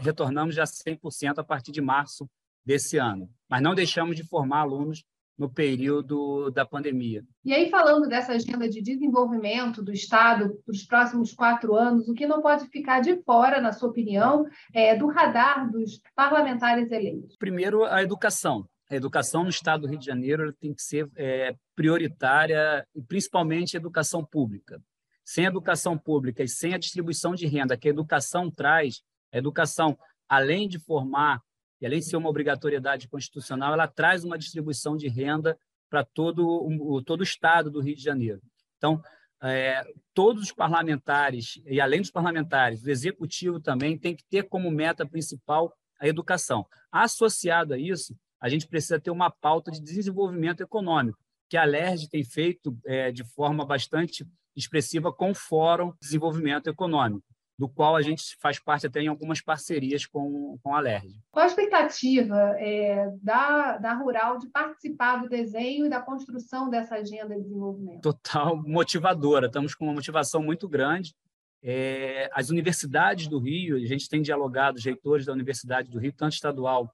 [0.00, 2.28] Retornamos já 100% a partir de março
[2.64, 3.30] desse ano.
[3.48, 5.04] Mas não deixamos de formar alunos
[5.38, 7.24] no período da pandemia.
[7.44, 12.14] E aí, falando dessa agenda de desenvolvimento do Estado para os próximos quatro anos, o
[12.14, 17.36] que não pode ficar de fora, na sua opinião, é do radar dos parlamentares eleitos?
[17.36, 18.66] Primeiro, a educação.
[18.90, 23.76] A educação no Estado do Rio de Janeiro tem que ser é, prioritária, e principalmente
[23.76, 24.80] a educação pública.
[25.24, 29.96] Sem educação pública e sem a distribuição de renda que a educação traz, a educação,
[30.28, 31.40] além de formar
[31.82, 35.58] e além de ser uma obrigatoriedade constitucional, ela traz uma distribuição de renda
[35.90, 38.40] para todo o, todo o estado do Rio de Janeiro.
[38.78, 39.02] Então,
[39.42, 39.82] é,
[40.14, 45.04] todos os parlamentares, e além dos parlamentares, o executivo também tem que ter como meta
[45.04, 46.64] principal a educação.
[46.92, 51.18] Associado a isso, a gente precisa ter uma pauta de desenvolvimento econômico,
[51.50, 56.68] que a LERJ tem feito é, de forma bastante expressiva com o Fórum de Desenvolvimento
[56.68, 61.16] Econômico do qual a gente faz parte até em algumas parcerias com, com a LERJ.
[61.30, 66.96] Qual a expectativa é, da, da Rural de participar do desenho e da construção dessa
[66.96, 68.00] agenda de desenvolvimento?
[68.00, 71.14] Total motivadora, estamos com uma motivação muito grande.
[71.62, 76.12] É, as universidades do Rio, a gente tem dialogado, os reitores da Universidade do Rio,
[76.12, 76.92] tanto estadual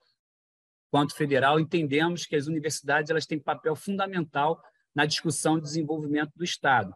[0.90, 4.60] quanto federal, entendemos que as universidades elas têm papel fundamental
[4.94, 6.92] na discussão de desenvolvimento do Estado.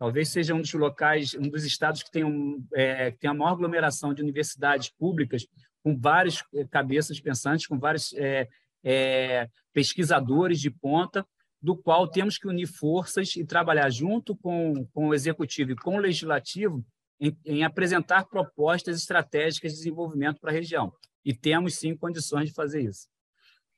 [0.00, 3.34] Talvez seja um dos locais, um dos estados que tem, um, é, que tem a
[3.34, 5.46] maior aglomeração de universidades públicas,
[5.84, 8.48] com vários é, cabeças pensantes, com vários é,
[8.82, 11.22] é, pesquisadores de ponta,
[11.60, 15.96] do qual temos que unir forças e trabalhar junto com, com o executivo e com
[15.96, 16.82] o legislativo
[17.20, 20.90] em, em apresentar propostas estratégicas de desenvolvimento para a região.
[21.22, 23.06] E temos, sim, condições de fazer isso.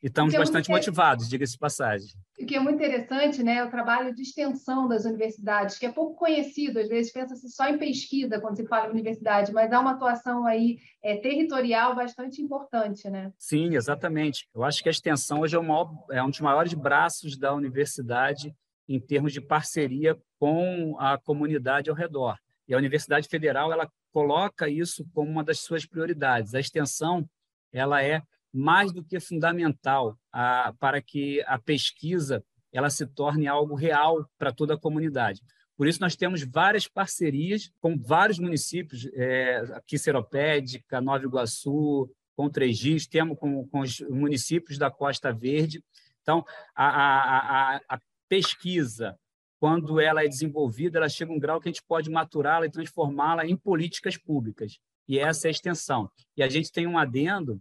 [0.03, 2.09] E estamos é bastante motivados, diga-se de passagem.
[2.41, 6.17] O que é muito interessante, né, o trabalho de extensão das universidades, que é pouco
[6.17, 9.93] conhecido, às vezes pensa-se só em pesquisa quando se fala em universidade, mas há uma
[9.93, 13.33] atuação aí é, territorial bastante importante, né?
[13.39, 14.49] Sim, exatamente.
[14.53, 18.53] Eu acho que a extensão hoje é, maior, é um dos maiores braços da universidade
[18.89, 22.37] em termos de parceria com a comunidade ao redor.
[22.67, 26.55] E a Universidade Federal ela coloca isso como uma das suas prioridades.
[26.55, 27.25] A extensão
[27.73, 28.21] ela é
[28.53, 34.53] mais do que fundamental a, para que a pesquisa ela se torne algo real para
[34.53, 35.41] toda a comunidade.
[35.77, 42.49] Por isso, nós temos várias parcerias com vários municípios, é, aqui Seropédica, Nova Iguaçu, com
[42.49, 45.83] Trejis, temos com, com os municípios da Costa Verde.
[46.23, 46.45] Então,
[46.75, 49.19] a, a, a, a pesquisa,
[49.59, 52.71] quando ela é desenvolvida, ela chega a um grau que a gente pode maturá-la e
[52.71, 54.79] transformá-la em políticas públicas.
[55.09, 56.11] E essa é a extensão.
[56.37, 57.61] E a gente tem um adendo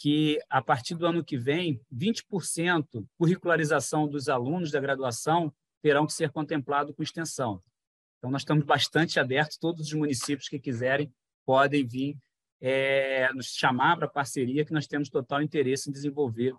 [0.00, 6.14] que, a partir do ano que vem, 20% curricularização dos alunos da graduação terão que
[6.14, 7.62] ser contemplado com extensão.
[8.16, 11.12] Então, nós estamos bastante abertos, todos os municípios que quiserem
[11.44, 12.16] podem vir
[12.62, 16.54] é, nos chamar para parceria, que nós temos total interesse em desenvolver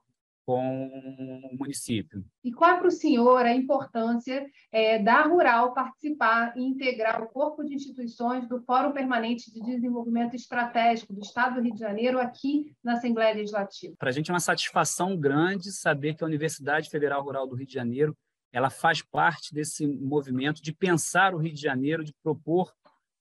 [0.51, 2.25] com o município.
[2.43, 7.29] E qual é para o senhor a importância é, da Rural participar e integrar o
[7.29, 12.19] corpo de instituições do Fórum Permanente de Desenvolvimento Estratégico do Estado do Rio de Janeiro
[12.19, 13.95] aqui na Assembleia Legislativa?
[13.97, 17.67] Para a gente é uma satisfação grande saber que a Universidade Federal Rural do Rio
[17.67, 18.13] de Janeiro
[18.51, 22.73] ela faz parte desse movimento de pensar o Rio de Janeiro, de propor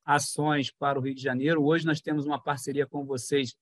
[0.04, 1.64] ações para o Rio de Janeiro.
[1.64, 3.54] Hoje nós temos uma parceria com vocês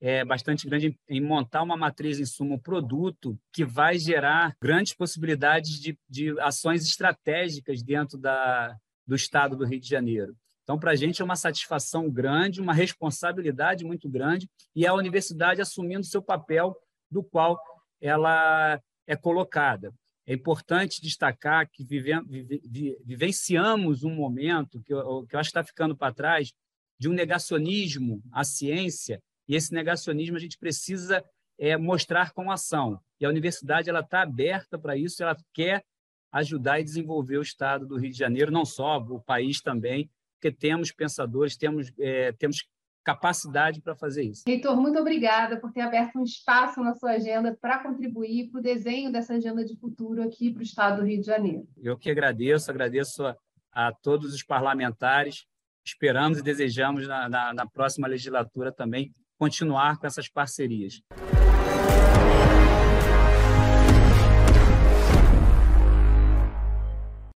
[0.00, 6.38] é, bastante grande em montar uma matriz insumo-produto que vai gerar grandes possibilidades de, de
[6.40, 8.76] ações estratégicas dentro da,
[9.06, 10.36] do Estado do Rio de Janeiro.
[10.62, 15.60] Então, para a gente é uma satisfação grande, uma responsabilidade muito grande, e a universidade
[15.60, 16.76] assumindo seu papel
[17.10, 17.58] do qual
[18.00, 19.94] ela é colocada.
[20.26, 25.58] É importante destacar que vive, vive, vivenciamos um momento que eu, que eu acho que
[25.58, 26.52] está ficando para trás
[26.98, 31.24] de um negacionismo à ciência e esse negacionismo a gente precisa
[31.58, 33.00] é, mostrar com ação.
[33.20, 35.84] E a universidade ela está aberta para isso, ela quer
[36.32, 40.52] ajudar e desenvolver o Estado do Rio de Janeiro, não só o país também, porque
[40.52, 42.68] temos pensadores, temos, é, temos
[43.02, 44.42] capacidade para fazer isso.
[44.46, 48.62] Reitor, muito obrigada por ter aberto um espaço na sua agenda para contribuir para o
[48.62, 51.66] desenho dessa agenda de futuro aqui para o Estado do Rio de Janeiro.
[51.80, 53.36] Eu que agradeço, agradeço a,
[53.72, 55.46] a todos os parlamentares.
[55.84, 61.02] Esperamos e desejamos na, na, na próxima legislatura também continuar com essas parcerias.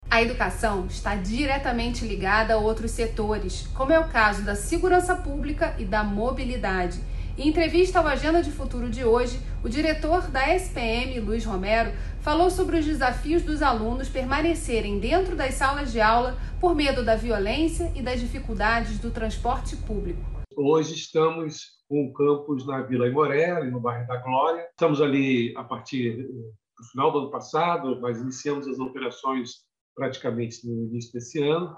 [0.09, 5.75] A educação está diretamente ligada a outros setores, como é o caso da segurança pública
[5.77, 6.99] e da mobilidade.
[7.37, 12.49] Em entrevista ao Agenda de Futuro de hoje, o diretor da SPM, Luiz Romero, falou
[12.49, 17.91] sobre os desafios dos alunos permanecerem dentro das salas de aula por medo da violência
[17.95, 20.19] e das dificuldades do transporte público.
[20.55, 24.67] Hoje estamos o campus na Vila Imoré, no bairro da Glória.
[24.71, 29.65] Estamos ali a partir do final do ano passado, mas iniciamos as operações
[29.95, 31.75] praticamente no início desse ano,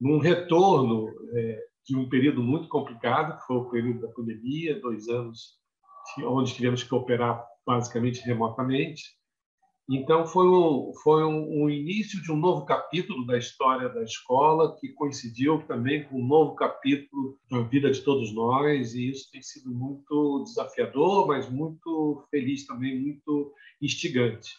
[0.00, 5.08] num retorno é, de um período muito complicado, que foi o período da pandemia, dois
[5.08, 5.60] anos
[6.24, 9.19] onde tivemos que operar basicamente remotamente.
[9.92, 14.76] Então, foi, um, foi um, um, início de um novo capítulo da história da escola,
[14.78, 19.42] que coincidiu também com um novo capítulo da vida de todos nós, e isso tem
[19.42, 24.54] sido muito desafiador, mas muito feliz também, muito instigante.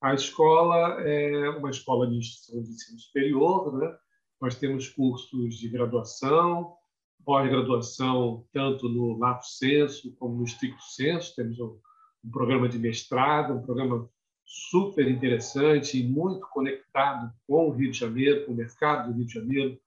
[0.00, 3.92] A escola é uma escola de instituição de ensino superior, né?
[4.40, 6.76] nós temos cursos de graduação,
[7.24, 11.76] pós-graduação, tanto no lato senso como no estricto senso, temos um,
[12.24, 14.08] um programa de mestrado, um programa
[14.44, 19.26] super interessante e muito conectado com o Rio de Janeiro, com o mercado do Rio
[19.26, 19.78] de Janeiro,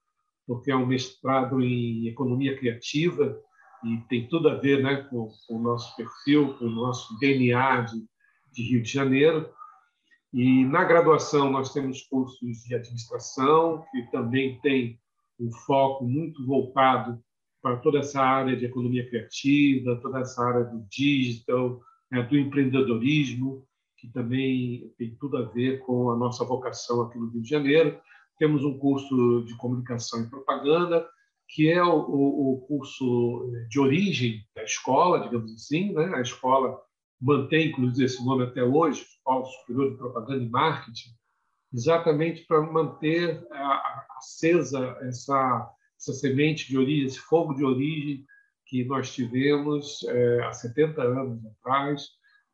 [0.46, 3.38] porque é um mestrado em economia criativa
[3.84, 7.82] e tem tudo a ver né, com, com o nosso perfil, com o nosso DNA
[7.82, 8.04] de,
[8.52, 9.48] de Rio de Janeiro.
[10.32, 14.98] E na graduação nós temos cursos de administração, que também tem
[15.38, 17.22] um foco muito voltado
[17.62, 21.80] para toda essa área de economia criativa, toda essa área do digital,
[22.10, 23.67] né, do empreendedorismo
[23.98, 28.00] que também tem tudo a ver com a nossa vocação aqui no Rio de Janeiro.
[28.38, 31.06] Temos um curso de comunicação e propaganda,
[31.48, 35.92] que é o, o, curso de origem da escola, digamos assim.
[35.92, 36.12] Né?
[36.14, 36.78] A escola
[37.20, 41.10] mantém, inclusive, esse nome até hoje, Escola Superior de Propaganda e Marketing,
[41.72, 43.44] exatamente para manter
[44.16, 48.24] acesa essa, essa semente de origem, esse fogo de origem
[48.66, 52.08] que nós tivemos é, há 70 anos atrás,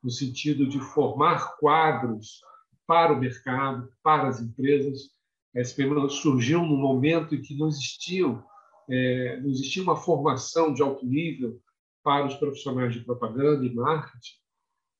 [0.05, 2.39] no sentido de formar quadros
[2.85, 5.09] para o mercado, para as empresas.
[5.55, 8.43] A SPM surgiu num momento em que não existiam,
[8.87, 11.59] é, não existia uma formação de alto nível
[12.03, 14.35] para os profissionais de propaganda e marketing,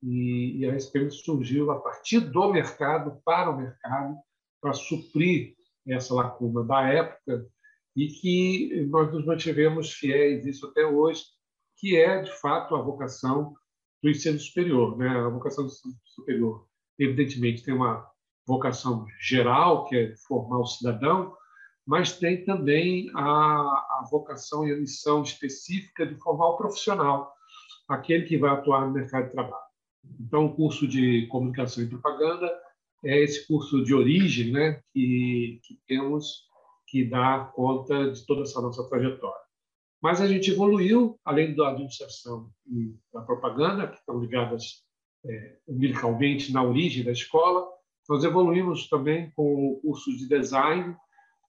[0.02, 4.18] e, e a SPM surgiu a partir do mercado, para o mercado,
[4.60, 5.54] para suprir
[5.88, 7.46] essa lacuna da época
[7.96, 11.24] e que nós nos mantivemos fiéis isso até hoje,
[11.78, 13.54] que é de fato a vocação
[14.06, 15.10] do ensino superior, né?
[15.10, 16.68] A vocação do ensino superior,
[17.00, 18.08] evidentemente, tem uma
[18.46, 21.36] vocação geral, que é formar o cidadão,
[21.84, 27.34] mas tem também a, a vocação e a missão específica de formar o profissional,
[27.90, 29.66] aquele que vai atuar no mercado de trabalho.
[30.20, 32.56] Então, o curso de comunicação e propaganda
[33.04, 36.44] é esse curso de origem né, que, que temos
[36.86, 39.45] que dar conta de toda essa nossa trajetória.
[40.02, 44.84] Mas a gente evoluiu, além da administração e da propaganda, que estão ligadas
[45.26, 47.68] é, umbilicalmente na origem da escola,
[48.08, 50.96] nós evoluímos também com o curso de design.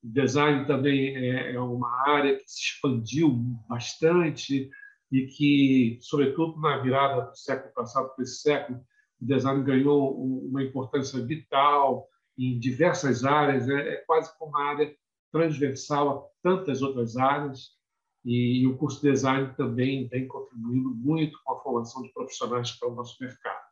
[0.03, 3.31] Design também é, é uma área que se expandiu
[3.69, 4.71] bastante
[5.13, 8.81] e que, sobretudo na virada do século passado para esse século,
[9.21, 14.95] o design ganhou uma importância vital em diversas áreas, é, é quase como uma área
[15.33, 17.71] transversal a tantas outras áreas,
[18.27, 22.89] e o curso de design também tem contribuído muito com a formação de profissionais para
[22.89, 23.65] o nosso mercado.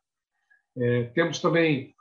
[0.77, 1.93] É, temos também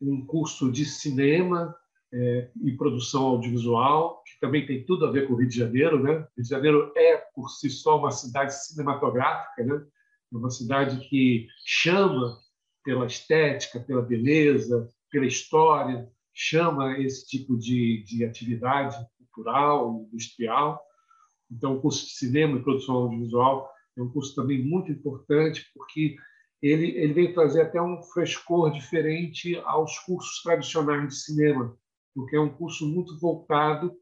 [0.00, 1.76] um curso de cinema
[2.10, 6.02] é, e produção audiovisual, que também tem tudo a ver com o Rio de Janeiro.
[6.02, 6.12] Né?
[6.12, 9.84] Rio de Janeiro é, por si só, uma cidade cinematográfica, né?
[10.32, 12.38] é uma cidade que chama
[12.82, 20.80] pela estética, pela beleza, pela história, chama esse tipo de, de atividade cultural, industrial.
[21.50, 26.16] Então, o curso de cinema e produção audiovisual é um curso também muito importante, porque
[26.62, 31.76] ele, ele vem trazer até um frescor diferente aos cursos tradicionais de cinema,
[32.14, 33.96] porque é um curso muito voltado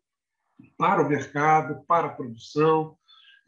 [0.76, 2.96] para o mercado, para a produção,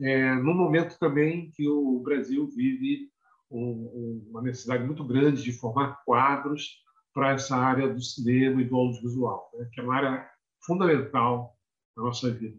[0.00, 3.10] é, no momento também que o Brasil vive
[3.50, 6.82] uma necessidade muito grande de formar quadros
[7.14, 10.30] para essa área do cinema e do audiovisual, né, que é uma área
[10.64, 11.56] fundamental
[11.96, 12.58] na nossa vida.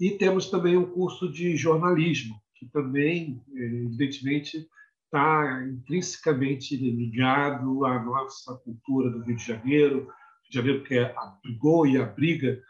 [0.00, 4.68] E temos também um curso de jornalismo, que também, evidentemente,
[5.04, 11.86] está intrinsecamente ligado à nossa cultura do Rio de Janeiro, Rio de Janeiro que abrigou
[11.86, 12.60] e abriga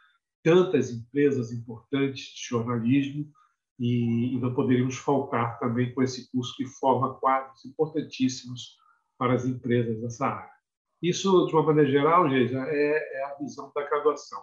[0.42, 3.32] tantas empresas importantes de jornalismo,
[3.78, 8.76] e, não poderíamos faltar também com esse curso que forma quadros importantíssimos
[9.18, 10.54] para as empresas dessa área.
[11.02, 14.42] Isso, de uma maneira geral, Geisa, é, é a visão da graduação.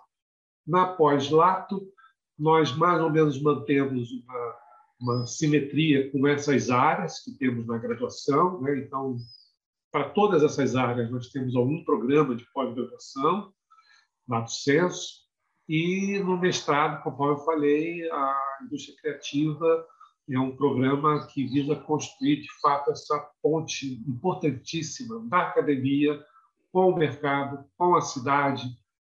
[0.68, 1.88] Na pós-lato,
[2.42, 4.56] nós mais ou menos mantemos uma,
[5.00, 8.60] uma, simetria com essas áreas que temos na graduação.
[8.62, 8.80] Né?
[8.80, 9.16] Então,
[9.92, 13.54] para todas essas áreas, nós temos algum programa de pós-graduação,
[14.28, 15.22] lato senso,
[15.70, 19.86] e no mestrado, conforme eu falei, a indústria criativa
[20.30, 26.20] é um programa que visa construir, de fato, essa ponte importantíssima da academia
[26.72, 28.64] com o mercado, com a cidade,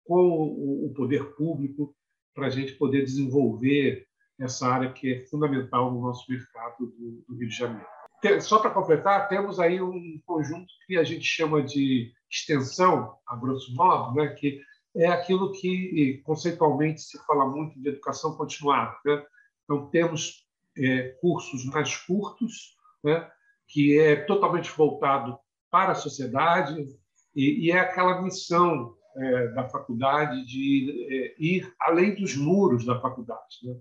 [0.05, 1.93] com o poder público,
[2.37, 4.05] para a gente poder desenvolver
[4.39, 7.87] essa área que é fundamental no nosso mercado do, Rio de Janeiro.
[8.41, 13.73] Só para completar, temos aí um conjunto que a gente chama de extensão, a grosso
[13.73, 14.61] modo, né, que
[14.95, 18.95] é aquilo que conceitualmente se fala muito de educação continuada.
[19.03, 19.25] Né?
[19.63, 20.45] Então, temos
[20.77, 23.27] é, cursos mais curtos, né?
[23.67, 25.39] que é totalmente voltado
[25.71, 26.87] para a sociedade,
[27.35, 32.99] e, e é aquela missão é, da faculdade de é, ir além dos muros da
[32.99, 33.75] faculdade, né?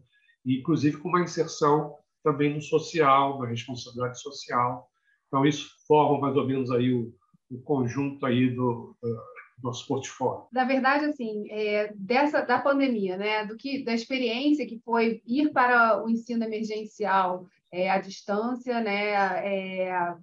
[0.45, 4.89] inclusive com uma inserção também no social, na responsabilidade social.
[5.29, 7.15] Então, isso forma mais ou menos aí o,
[7.51, 9.17] o conjunto aí do, do
[9.63, 10.47] nosso portfólio?
[10.53, 15.53] Na verdade, assim, é, dessa da pandemia, né, do que da experiência que foi ir
[15.53, 19.13] para o ensino emergencial é, à distância, né,
[19.45, 20.17] é,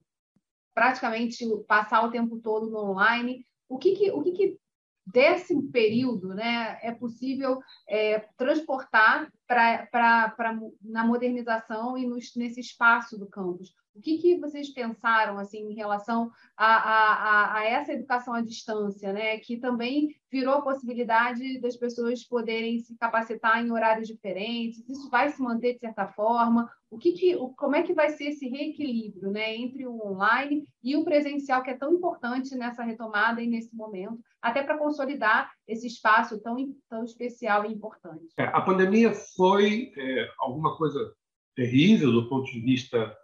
[0.73, 3.45] praticamente passar o tempo todo no online.
[3.69, 4.57] O que, que o que, que
[5.05, 13.73] desse período, né, é possível é, transportar para na modernização e nesse espaço do campus?
[13.95, 19.13] O que, que vocês pensaram assim em relação a, a, a, essa educação à distância,
[19.13, 19.37] né?
[19.37, 24.83] que também virou possibilidade das pessoas poderem se capacitar em horários diferentes?
[24.89, 26.67] Isso vai se manter de certa forma?
[26.89, 29.55] O que, que como é que vai ser esse reequilíbrio né?
[29.55, 34.19] entre o online e o presencial, que é tão importante nessa retomada e nesse momento,
[34.41, 36.55] até para consolidar esse espaço tão,
[36.89, 38.25] tão especial e importante?
[38.37, 41.13] É, a pandemia foi é, alguma coisa
[41.55, 43.15] terrível do ponto de vista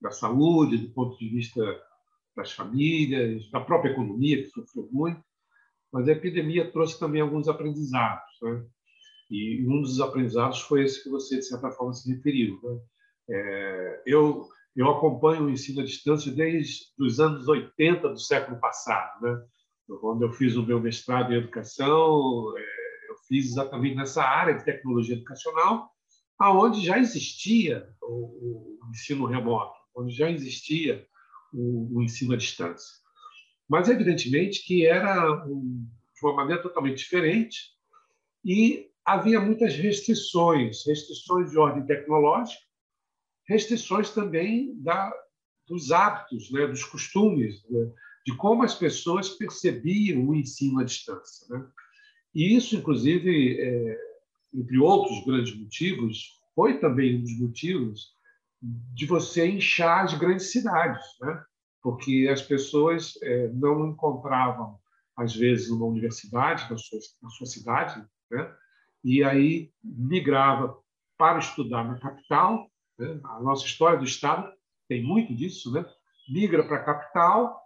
[0.00, 1.60] da saúde, do ponto de vista
[2.36, 5.22] das famílias, da própria economia, que sofreu muito,
[5.92, 8.30] mas a epidemia trouxe também alguns aprendizados.
[8.42, 8.64] Né?
[9.30, 12.58] E um dos aprendizados foi esse que você, de certa forma, se referiu.
[12.62, 12.80] Né?
[13.30, 19.22] É, eu, eu acompanho o ensino à distância desde os anos 80 do século passado.
[19.22, 19.44] Né?
[20.00, 24.64] Quando eu fiz o meu mestrado em educação, é, eu fiz exatamente nessa área de
[24.64, 25.90] tecnologia educacional,
[26.38, 31.06] aonde já existia o, o ensino remoto, onde já existia
[31.52, 32.98] o, o, ensino à distância.
[33.68, 37.70] Mas, evidentemente, que era um, de uma maneira totalmente diferente
[38.44, 42.62] e havia muitas restrições, restrições de ordem tecnológica,
[43.48, 45.12] restrições também da,
[45.66, 47.92] dos hábitos, né, dos costumes, né,
[48.26, 51.46] de como as pessoas percebiam o ensino à distância.
[51.48, 51.66] Né?
[52.34, 53.98] E isso, inclusive, é,
[54.54, 58.12] entre outros grandes motivos, foi também um dos motivos
[58.60, 61.42] de você inchar as grandes cidades, né?
[61.82, 64.78] porque as pessoas é, não encontravam,
[65.16, 68.54] às vezes, uma universidade na sua, na sua cidade, né?
[69.02, 70.76] e aí migrava
[71.16, 72.70] para estudar na capital.
[72.98, 73.20] Né?
[73.24, 74.52] A nossa história do Estado
[74.88, 75.84] tem muito disso, né?
[76.28, 77.60] migra para a capital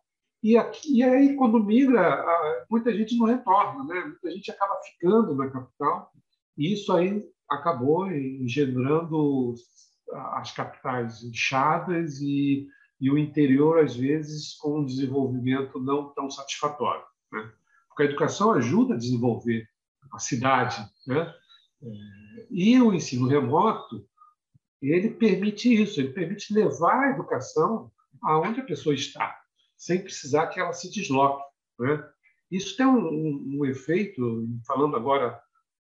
[0.44, 2.22] e, aqui, e aí, quando migra,
[2.68, 4.00] muita gente não retorna, né?
[4.02, 6.12] muita gente acaba ficando na capital,
[6.58, 9.54] e isso aí acabou engendrando
[10.14, 12.66] as capitais inchadas e,
[13.00, 17.04] e o interior, às vezes, com um desenvolvimento não tão satisfatório.
[17.32, 17.52] Né?
[17.88, 19.66] Porque a educação ajuda a desenvolver
[20.12, 20.76] a cidade.
[21.06, 21.32] Né?
[22.50, 24.06] E o ensino remoto
[24.82, 27.90] ele permite isso, ele permite levar a educação
[28.22, 29.38] aonde a pessoa está
[29.76, 31.42] sem precisar que ela se desloque.
[31.78, 32.02] Né?
[32.50, 35.40] Isso tem um, um, um, efeito, falando agora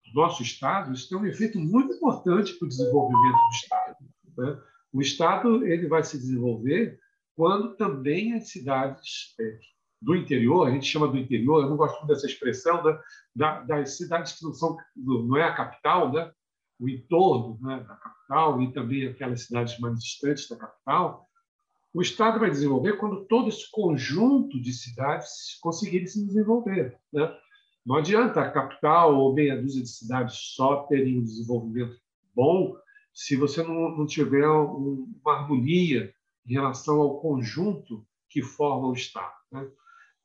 [0.06, 3.96] do nosso Estado, isso tem um efeito muito importante para o desenvolvimento do Estado.
[4.36, 4.60] Né?
[4.92, 6.98] O Estado ele vai se desenvolver
[7.34, 9.58] quando também as cidades é,
[10.00, 12.98] do interior, a gente chama do interior, eu não gosto muito dessa expressão, né?
[13.34, 16.30] da, das cidades que não, são, não é a capital, né?
[16.78, 17.84] o entorno né?
[17.86, 21.26] da capital e também aquelas cidades mais distantes da capital,
[21.92, 26.98] o Estado vai desenvolver quando todo esse conjunto de cidades conseguirem se desenvolver.
[27.12, 27.34] Né?
[27.84, 31.96] Não adianta a capital ou meia dúzia de cidades só terem um desenvolvimento
[32.34, 32.76] bom
[33.16, 36.12] se você não, não tiver uma harmonia
[36.46, 39.34] em relação ao conjunto que forma o Estado.
[39.50, 39.66] Né?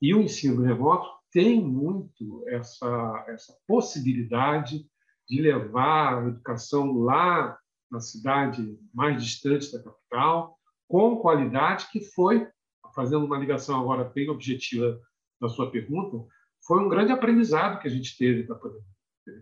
[0.02, 4.86] E o ensino remoto tem muito essa, essa possibilidade
[5.26, 7.58] de levar a educação lá
[7.90, 12.46] na cidade mais distante da capital, com qualidade, que foi,
[12.94, 15.00] fazendo uma ligação agora bem objetiva
[15.40, 16.28] da sua pergunta,
[16.68, 18.82] foi um grande aprendizado que a gente teve para poder.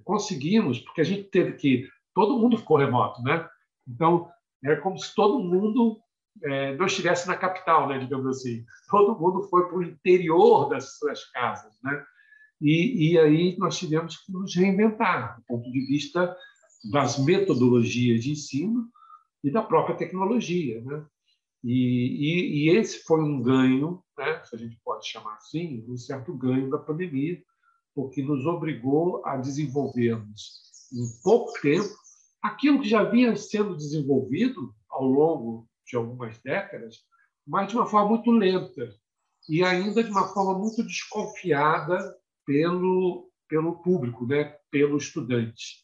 [0.04, 1.90] Conseguimos, porque a gente teve que.
[2.14, 3.48] Todo mundo ficou remoto, né?
[3.88, 4.30] Então,
[4.64, 6.00] é como se todo mundo
[6.44, 8.66] é, não estivesse na capital, né, digamos assim.
[8.90, 12.04] Todo mundo foi para o interior das suas casas, né?
[12.62, 16.36] E, e aí nós tivemos que nos reinventar, do ponto de vista
[16.92, 18.88] das metodologias de ensino
[19.44, 21.06] e da própria tecnologia, né?
[21.64, 25.98] E, e, e, esse foi um ganho, né, se a gente pode chamar assim, um
[25.98, 27.42] certo ganho da pandemia,
[27.94, 31.90] porque nos obrigou a desenvolvermos em pouco tempo
[32.42, 36.98] aquilo que já vinha sendo desenvolvido ao longo de algumas décadas,
[37.46, 38.96] mas de uma forma muito lenta
[39.48, 42.16] e ainda de uma forma muito desconfiada
[42.46, 45.84] pelo pelo público, né, pelo estudante.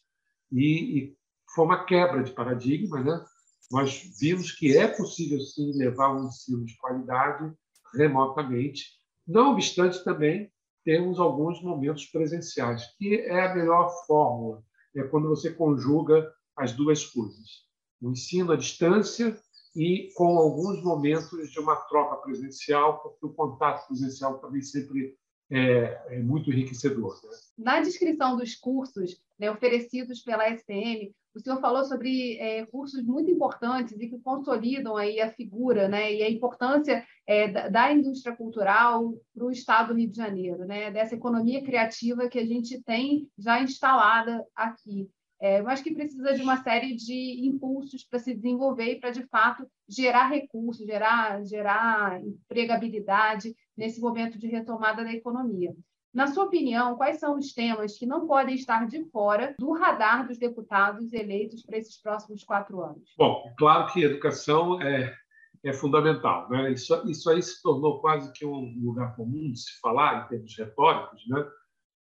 [0.52, 1.16] E, e
[1.52, 3.24] foi uma quebra de paradigma, né?
[3.70, 7.52] nós vimos que é possível, sim, levar um ensino de qualidade
[7.94, 8.84] remotamente.
[9.26, 10.50] Não obstante, também
[10.84, 14.62] temos alguns momentos presenciais, que é a melhor fórmula,
[14.96, 17.66] é quando você conjuga as duas coisas.
[18.00, 19.38] O ensino à distância
[19.74, 25.14] e com alguns momentos de uma troca presencial, porque o contato presencial também sempre
[25.50, 27.14] é, é muito enriquecedor.
[27.22, 27.30] Né?
[27.58, 33.30] Na descrição dos cursos né, oferecidos pela SPM, o senhor falou sobre é, cursos muito
[33.30, 38.34] importantes e que consolidam aí a figura né, e a importância é, da, da, indústria
[38.34, 42.82] cultural para o Estado do Rio de Janeiro, né, dessa economia criativa que a gente
[42.82, 45.08] tem já instalada aqui.
[45.38, 49.22] É, mas que precisa de uma série de impulsos para se desenvolver e para, de
[49.26, 55.76] fato, gerar recursos, gerar, gerar empregabilidade nesse momento de retomada da economia.
[56.16, 60.26] Na sua opinião, quais são os temas que não podem estar de fora do radar
[60.26, 63.12] dos deputados eleitos para esses próximos quatro anos?
[63.18, 65.14] Bom, claro que educação é,
[65.62, 66.48] é fundamental.
[66.48, 66.72] Né?
[66.72, 70.56] Isso, isso aí se tornou quase que um lugar comum de se falar em termos
[70.56, 71.46] retóricos, né?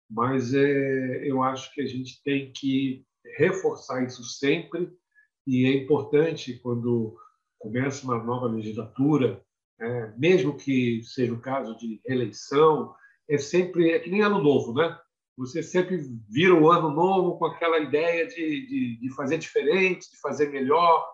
[0.09, 3.05] mas é, eu acho que a gente tem que
[3.37, 4.93] reforçar isso sempre
[5.45, 7.17] e é importante quando
[7.59, 9.43] começa uma nova legislatura
[9.81, 12.95] é, mesmo que seja o caso de eleição,
[13.29, 14.99] é sempre é que nem ano novo, né?
[15.37, 15.99] Você sempre
[16.29, 21.05] vira o ano novo com aquela ideia de, de, de fazer diferente, de fazer melhor,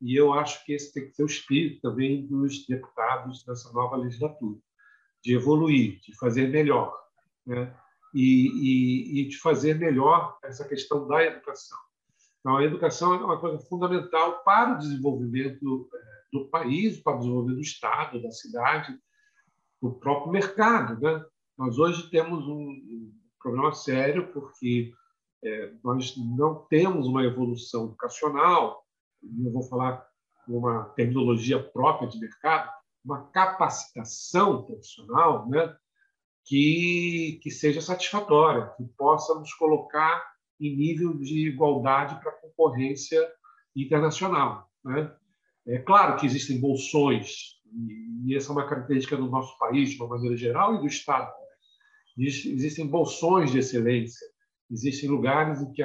[0.00, 3.96] e eu acho que esse tem que ser o espírito também dos deputados dessa nova
[3.96, 4.58] legislatura,
[5.22, 6.96] de evoluir, de fazer melhor,
[7.44, 7.74] né?
[8.14, 11.78] e, e, e de fazer melhor essa questão da educação.
[12.40, 15.98] Então, a educação é uma coisa fundamental para o desenvolvimento é,
[16.32, 18.96] do país, para o desenvolvimento do Estado, da cidade,
[19.82, 21.00] do próprio mercado.
[21.00, 21.24] Né?
[21.58, 24.92] Nós hoje temos um problema sério porque
[25.42, 28.86] é, nós não temos uma evolução educacional,
[29.44, 30.06] eu vou falar
[30.46, 32.70] uma terminologia própria de mercado,
[33.04, 35.76] uma capacitação profissional né,
[36.44, 40.24] que, que seja satisfatória, que possa nos colocar
[40.60, 43.20] em nível de igualdade para a concorrência
[43.74, 44.70] internacional.
[44.84, 45.12] Né?
[45.66, 47.58] É claro que existem bolsões,
[48.24, 51.30] e essa é uma característica do nosso país, de uma maneira geral, e do Estado.
[52.18, 54.26] Existem bolsões de excelência,
[54.70, 55.82] existem lugares em que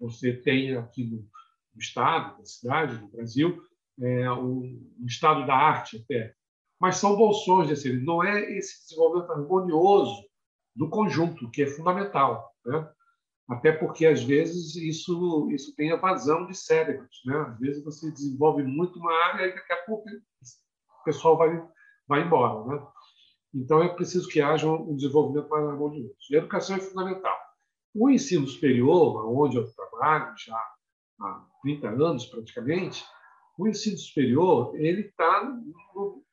[0.00, 1.26] você tem aqui no,
[1.78, 3.62] Estado, na cidade, no Brasil,
[4.00, 6.34] é, um, Estado da arte até.
[6.80, 10.24] Mas são bolsões de excelência, não é esse desenvolvimento harmonioso
[10.74, 12.50] do conjunto, que é fundamental.
[12.64, 12.88] Né?
[13.48, 17.36] até porque às vezes isso isso tem evasão de cérebros, né?
[17.48, 21.62] Às vezes você desenvolve muito uma área e daqui a pouco o pessoal vai
[22.08, 22.86] vai embora, né?
[23.54, 26.14] Então é preciso que haja um desenvolvimento mais harmonioso.
[26.30, 27.36] E a educação é fundamental.
[27.94, 30.56] O ensino superior, onde eu trabalho já
[31.20, 33.04] há 30 anos praticamente,
[33.58, 35.56] o ensino superior ele está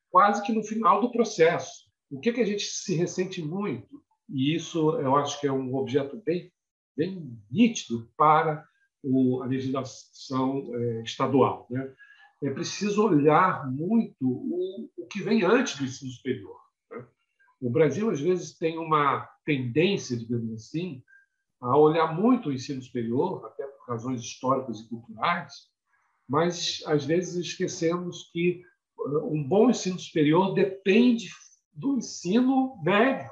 [0.09, 1.89] quase que no final do processo.
[2.11, 5.75] O que, que a gente se ressente muito e isso eu acho que é um
[5.75, 6.51] objeto bem
[6.95, 8.65] bem nítido para
[9.03, 11.67] o, a legislação é, estadual.
[11.69, 11.91] Né?
[12.43, 16.57] É preciso olhar muito o, o, que vem antes do ensino superior.
[17.63, 21.01] O Brasil, às vezes, tem uma tendência, digamos assim,
[21.61, 25.53] a olhar muito o ensino superior, até por razões históricas e culturais,
[26.27, 28.61] mas, às vezes, esquecemos que
[29.31, 31.29] um bom ensino superior depende
[31.71, 33.31] do ensino médio.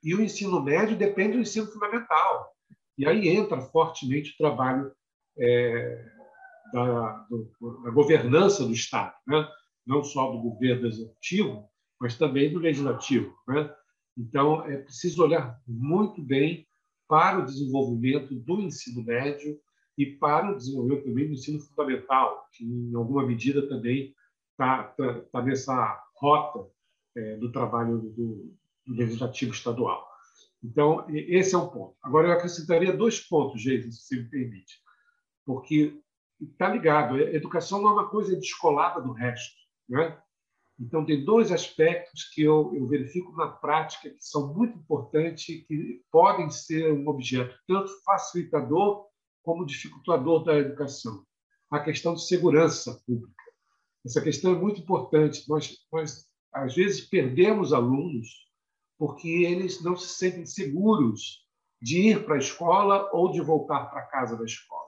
[0.00, 2.52] E o ensino médio depende do ensino fundamental.
[2.96, 4.92] E aí entra fortemente o trabalho
[5.36, 6.04] é,
[6.72, 9.44] da, do, da, governança do Estado, né?
[9.84, 11.68] não só do governo executivo,
[12.00, 13.34] mas também do legislativo.
[13.48, 13.74] Né?
[14.16, 16.66] Então, é preciso olhar muito bem
[17.08, 19.58] para o desenvolvimento do ensino médio
[19.96, 24.14] e para o desenvolvimento também do ensino fundamental, que, em alguma medida, também
[24.52, 26.68] está tá, tá nessa rota
[27.16, 30.06] é, do trabalho do, do legislativo estadual.
[30.62, 31.96] Então, esse é um ponto.
[32.02, 34.80] Agora, eu acrescentaria dois pontos, Jason, se me permite,
[35.44, 35.98] porque
[36.40, 37.18] está ligado.
[37.18, 39.54] educação não é uma coisa descolada do resto.
[39.88, 40.18] Né?
[40.78, 45.62] Então, tem dois aspectos que eu, eu verifico na prática que são muito importantes e
[45.62, 49.06] que podem ser um objeto tanto facilitador
[49.42, 51.24] como dificultador da educação.
[51.70, 53.32] A questão de segurança pública.
[54.04, 55.48] Essa questão é muito importante.
[55.48, 58.28] Nós, nós às vezes, perdemos alunos
[58.98, 61.44] porque eles não se sentem seguros
[61.80, 64.86] de ir para a escola ou de voltar para casa da escola.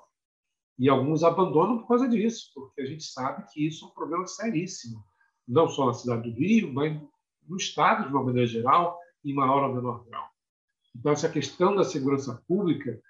[0.79, 4.27] E alguns abandonam por causa disso, porque a gente sabe que isso é um problema
[4.27, 5.05] seríssimo,
[5.49, 7.01] não só na cidade do Rio, mas
[7.49, 10.29] no Estado, de uma maneira geral, em maior ou menor grau.
[10.95, 13.01] Então, essa questão da segurança pública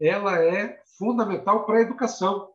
[0.00, 2.50] ela é fundamental para a educação.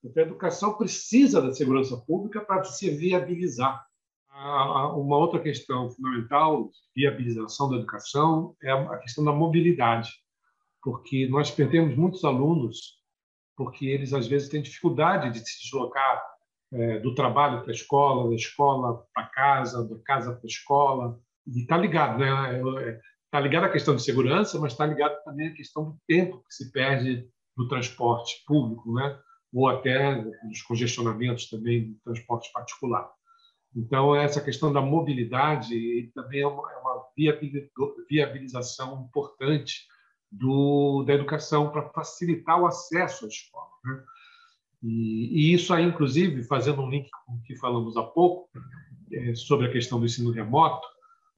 [0.00, 3.84] Porque a educação precisa da segurança pública para se viabilizar.
[4.96, 10.10] Uma outra questão fundamental, viabilização da educação, é a questão da mobilidade,
[10.82, 13.02] porque nós perdemos muitos alunos
[13.56, 16.22] porque eles às vezes têm dificuldade de se deslocar
[16.72, 21.20] é, do trabalho para a escola, da escola para casa, da casa para a escola.
[21.46, 22.58] E está ligado, né?
[23.24, 26.38] Está é, ligado à questão de segurança, mas está ligado também à questão do tempo
[26.38, 29.18] que se perde no transporte público, né?
[29.52, 33.08] Ou até nos congestionamentos também do transporte particular.
[33.76, 36.62] Então, essa questão da mobilidade também é uma,
[37.18, 37.38] é
[38.08, 39.86] viabilização importante
[40.30, 43.70] do, da educação para facilitar o acesso à escola.
[43.84, 44.04] Né?
[44.84, 48.48] E, e, isso aí, inclusive, fazendo um link com o que falamos há pouco,
[49.12, 50.86] é, sobre a questão do ensino remoto,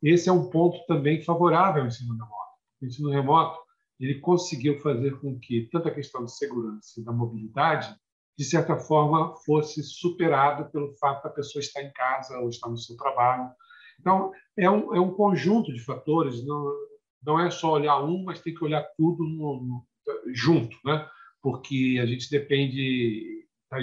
[0.03, 2.35] esse é um ponto também favorável ao ensino remoto.
[2.83, 3.59] O ensino remoto
[3.99, 7.97] ele conseguiu fazer com que tanto a questão de segurança e da mobilidade
[8.37, 12.77] de certa forma, fosse superado pelo fato da pessoa estar em casa ou estar no
[12.77, 13.51] seu trabalho.
[13.99, 16.71] Então, é um, é um conjunto de fatores, não,
[17.25, 19.87] não é só olhar um, mas tem que olhar tudo no, no,
[20.35, 21.09] junto, né?
[21.43, 23.36] porque a gente depende,
[23.67, 23.83] está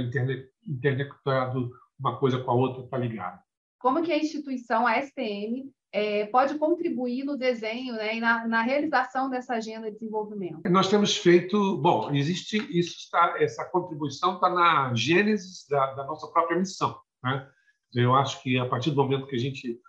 [0.68, 3.40] interconectado uma coisa com a outra, está ligado.
[3.80, 8.62] como que a instituição, a STM, é, pode contribuir no desenho né, e na, na,
[8.64, 10.68] realização dessa agenda de desenvolvimento?
[10.68, 16.28] Nós temos feito, bom, existe isso está, essa contribuição está na gênese da, da, nossa
[16.30, 17.00] própria missão.
[17.24, 17.48] Né?
[17.94, 19.80] Eu acho que a partir do momento que a gente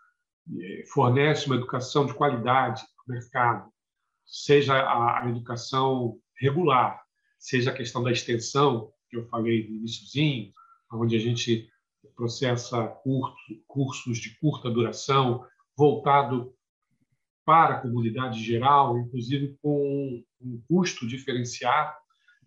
[0.60, 3.70] é, fornece uma educação de qualidade no mercado,
[4.26, 7.02] seja a, a educação regular,
[7.38, 10.52] seja a questão da extensão que eu falei no iníciozinho,
[10.92, 11.68] onde a gente
[12.16, 13.36] processa curso,
[13.66, 15.44] cursos de curta duração,
[15.76, 16.52] voltado
[17.44, 21.94] para a comunidade geral, inclusive com um custo diferenciado.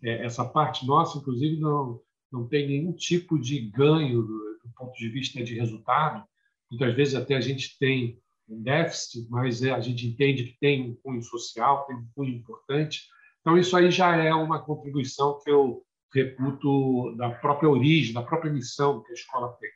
[0.04, 2.00] É, essa parte nossa, inclusive, não,
[2.32, 6.24] não tem nenhum tipo de ganho do, do ponto de vista de resultado.
[6.70, 10.90] Muitas vezes até a gente tem um déficit, mas é, a gente entende que tem
[10.90, 13.04] um cunho social, tem um cunho importante.
[13.42, 15.84] Então, isso aí já é uma contribuição que eu
[16.14, 19.70] reputo da própria origem, da própria missão que a escola tem.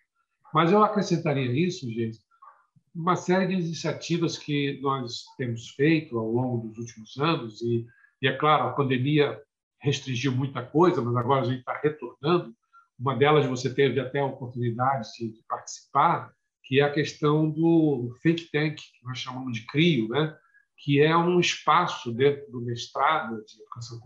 [0.53, 2.19] Mas eu acrescentaria isso, gente,
[2.93, 7.85] uma série de iniciativas que nós temos feito ao longo dos últimos anos, e,
[8.21, 9.41] e é claro, a pandemia
[9.79, 12.53] restringiu muita coisa, mas agora a gente está retornando.
[12.99, 16.31] Uma delas você teve até a oportunidade de, de participar,
[16.63, 20.35] que é a questão do think tank, que nós chamamos de CRIO, né?
[20.77, 23.99] que é um espaço dentro do mestrado de Educação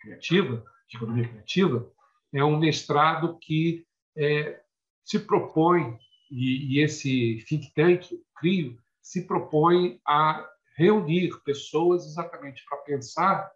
[0.00, 1.90] Criativa, de Economia Criativa,
[2.32, 3.86] é um mestrado que
[4.16, 4.60] é,
[5.04, 5.96] se propõe
[6.30, 13.50] e, e esse think tank, CRIO, se propõe a reunir pessoas exatamente para pensar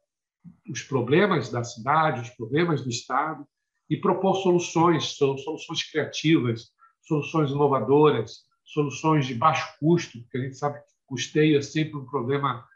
[0.68, 3.46] os problemas da cidade, os problemas do Estado
[3.88, 6.72] e propor soluções, soluções criativas,
[7.02, 12.04] soluções inovadoras, soluções de baixo custo, porque a gente sabe que custeio é sempre um
[12.04, 12.66] problema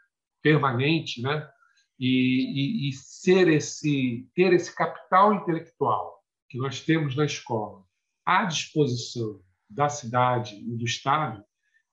[0.41, 1.47] permanente, né?
[1.99, 7.83] E, e, e ser esse ter esse capital intelectual que nós temos na escola
[8.25, 11.43] à disposição da cidade e do Estado,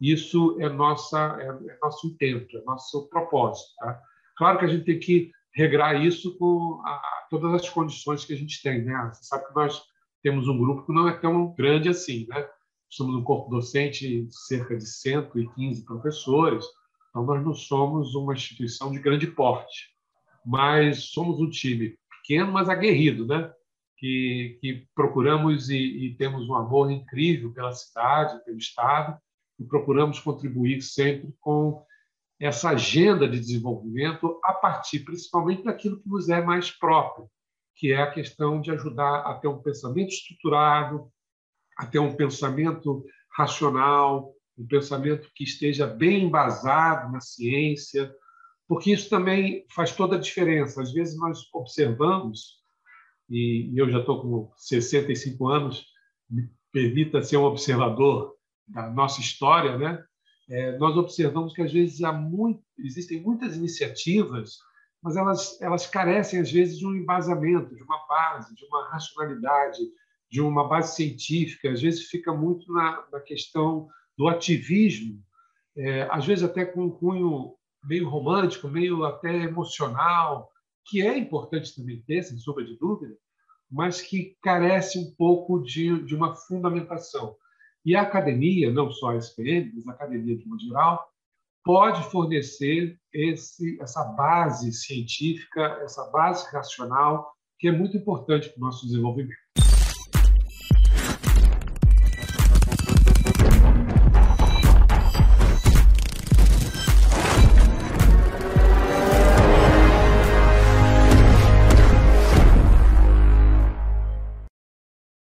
[0.01, 3.75] isso é, nossa, é, é nosso intento, é nosso propósito.
[3.79, 4.01] Tá?
[4.37, 8.37] Claro que a gente tem que regrar isso com a, todas as condições que a
[8.37, 8.85] gente tem.
[8.85, 9.11] Né?
[9.13, 9.83] Você sabe que nós
[10.23, 12.27] temos um grupo que não é tão grande assim.
[12.29, 12.47] Né?
[12.91, 16.65] Somos um corpo docente de cerca de 115 professores,
[17.09, 19.96] então nós não somos uma instituição de grande porte,
[20.47, 23.53] mas somos um time pequeno, mas aguerrido, né?
[23.97, 29.19] que, que procuramos e, e, temos um amor incrível pela cidade, pelo Estado,
[29.59, 31.83] e procuramos contribuir sempre com
[32.39, 37.29] essa agenda de desenvolvimento a partir principalmente daquilo que nos é mais próprio,
[37.75, 41.11] que é a questão de ajudar a ter um pensamento estruturado,
[41.79, 48.15] a ter um pensamento racional, um pensamento que esteja bem embasado na ciência,
[48.69, 50.83] porque isso também faz toda a diferença.
[50.83, 52.57] Às vezes nós observamos
[53.31, 55.85] e, eu já estou com 65 anos,
[56.29, 58.35] me permita ser um observador
[58.69, 60.05] da nossa história, né?
[60.49, 64.59] É, nós observamos que às vezes há muito, existem muitas iniciativas,
[65.03, 69.79] mas elas elas carecem às vezes de um embasamento, de uma base, de uma racionalidade,
[70.31, 71.71] de uma base científica.
[71.71, 75.21] Às vezes fica muito na, na questão do ativismo,
[75.77, 77.55] é, às vezes até com um cunho
[77.87, 80.51] meio romântico, meio até emocional,
[80.85, 83.17] que é importante também ter, sem sombra de dúvida,
[83.71, 87.37] mas que carece um pouco de, de uma fundamentação.
[87.85, 91.07] E a academia, não só a SPM, mas a academia de modo geral,
[91.65, 98.65] pode fornecer esse, essa base científica, essa base racional, que é muito importante para o
[98.65, 99.37] nosso desenvolvimento.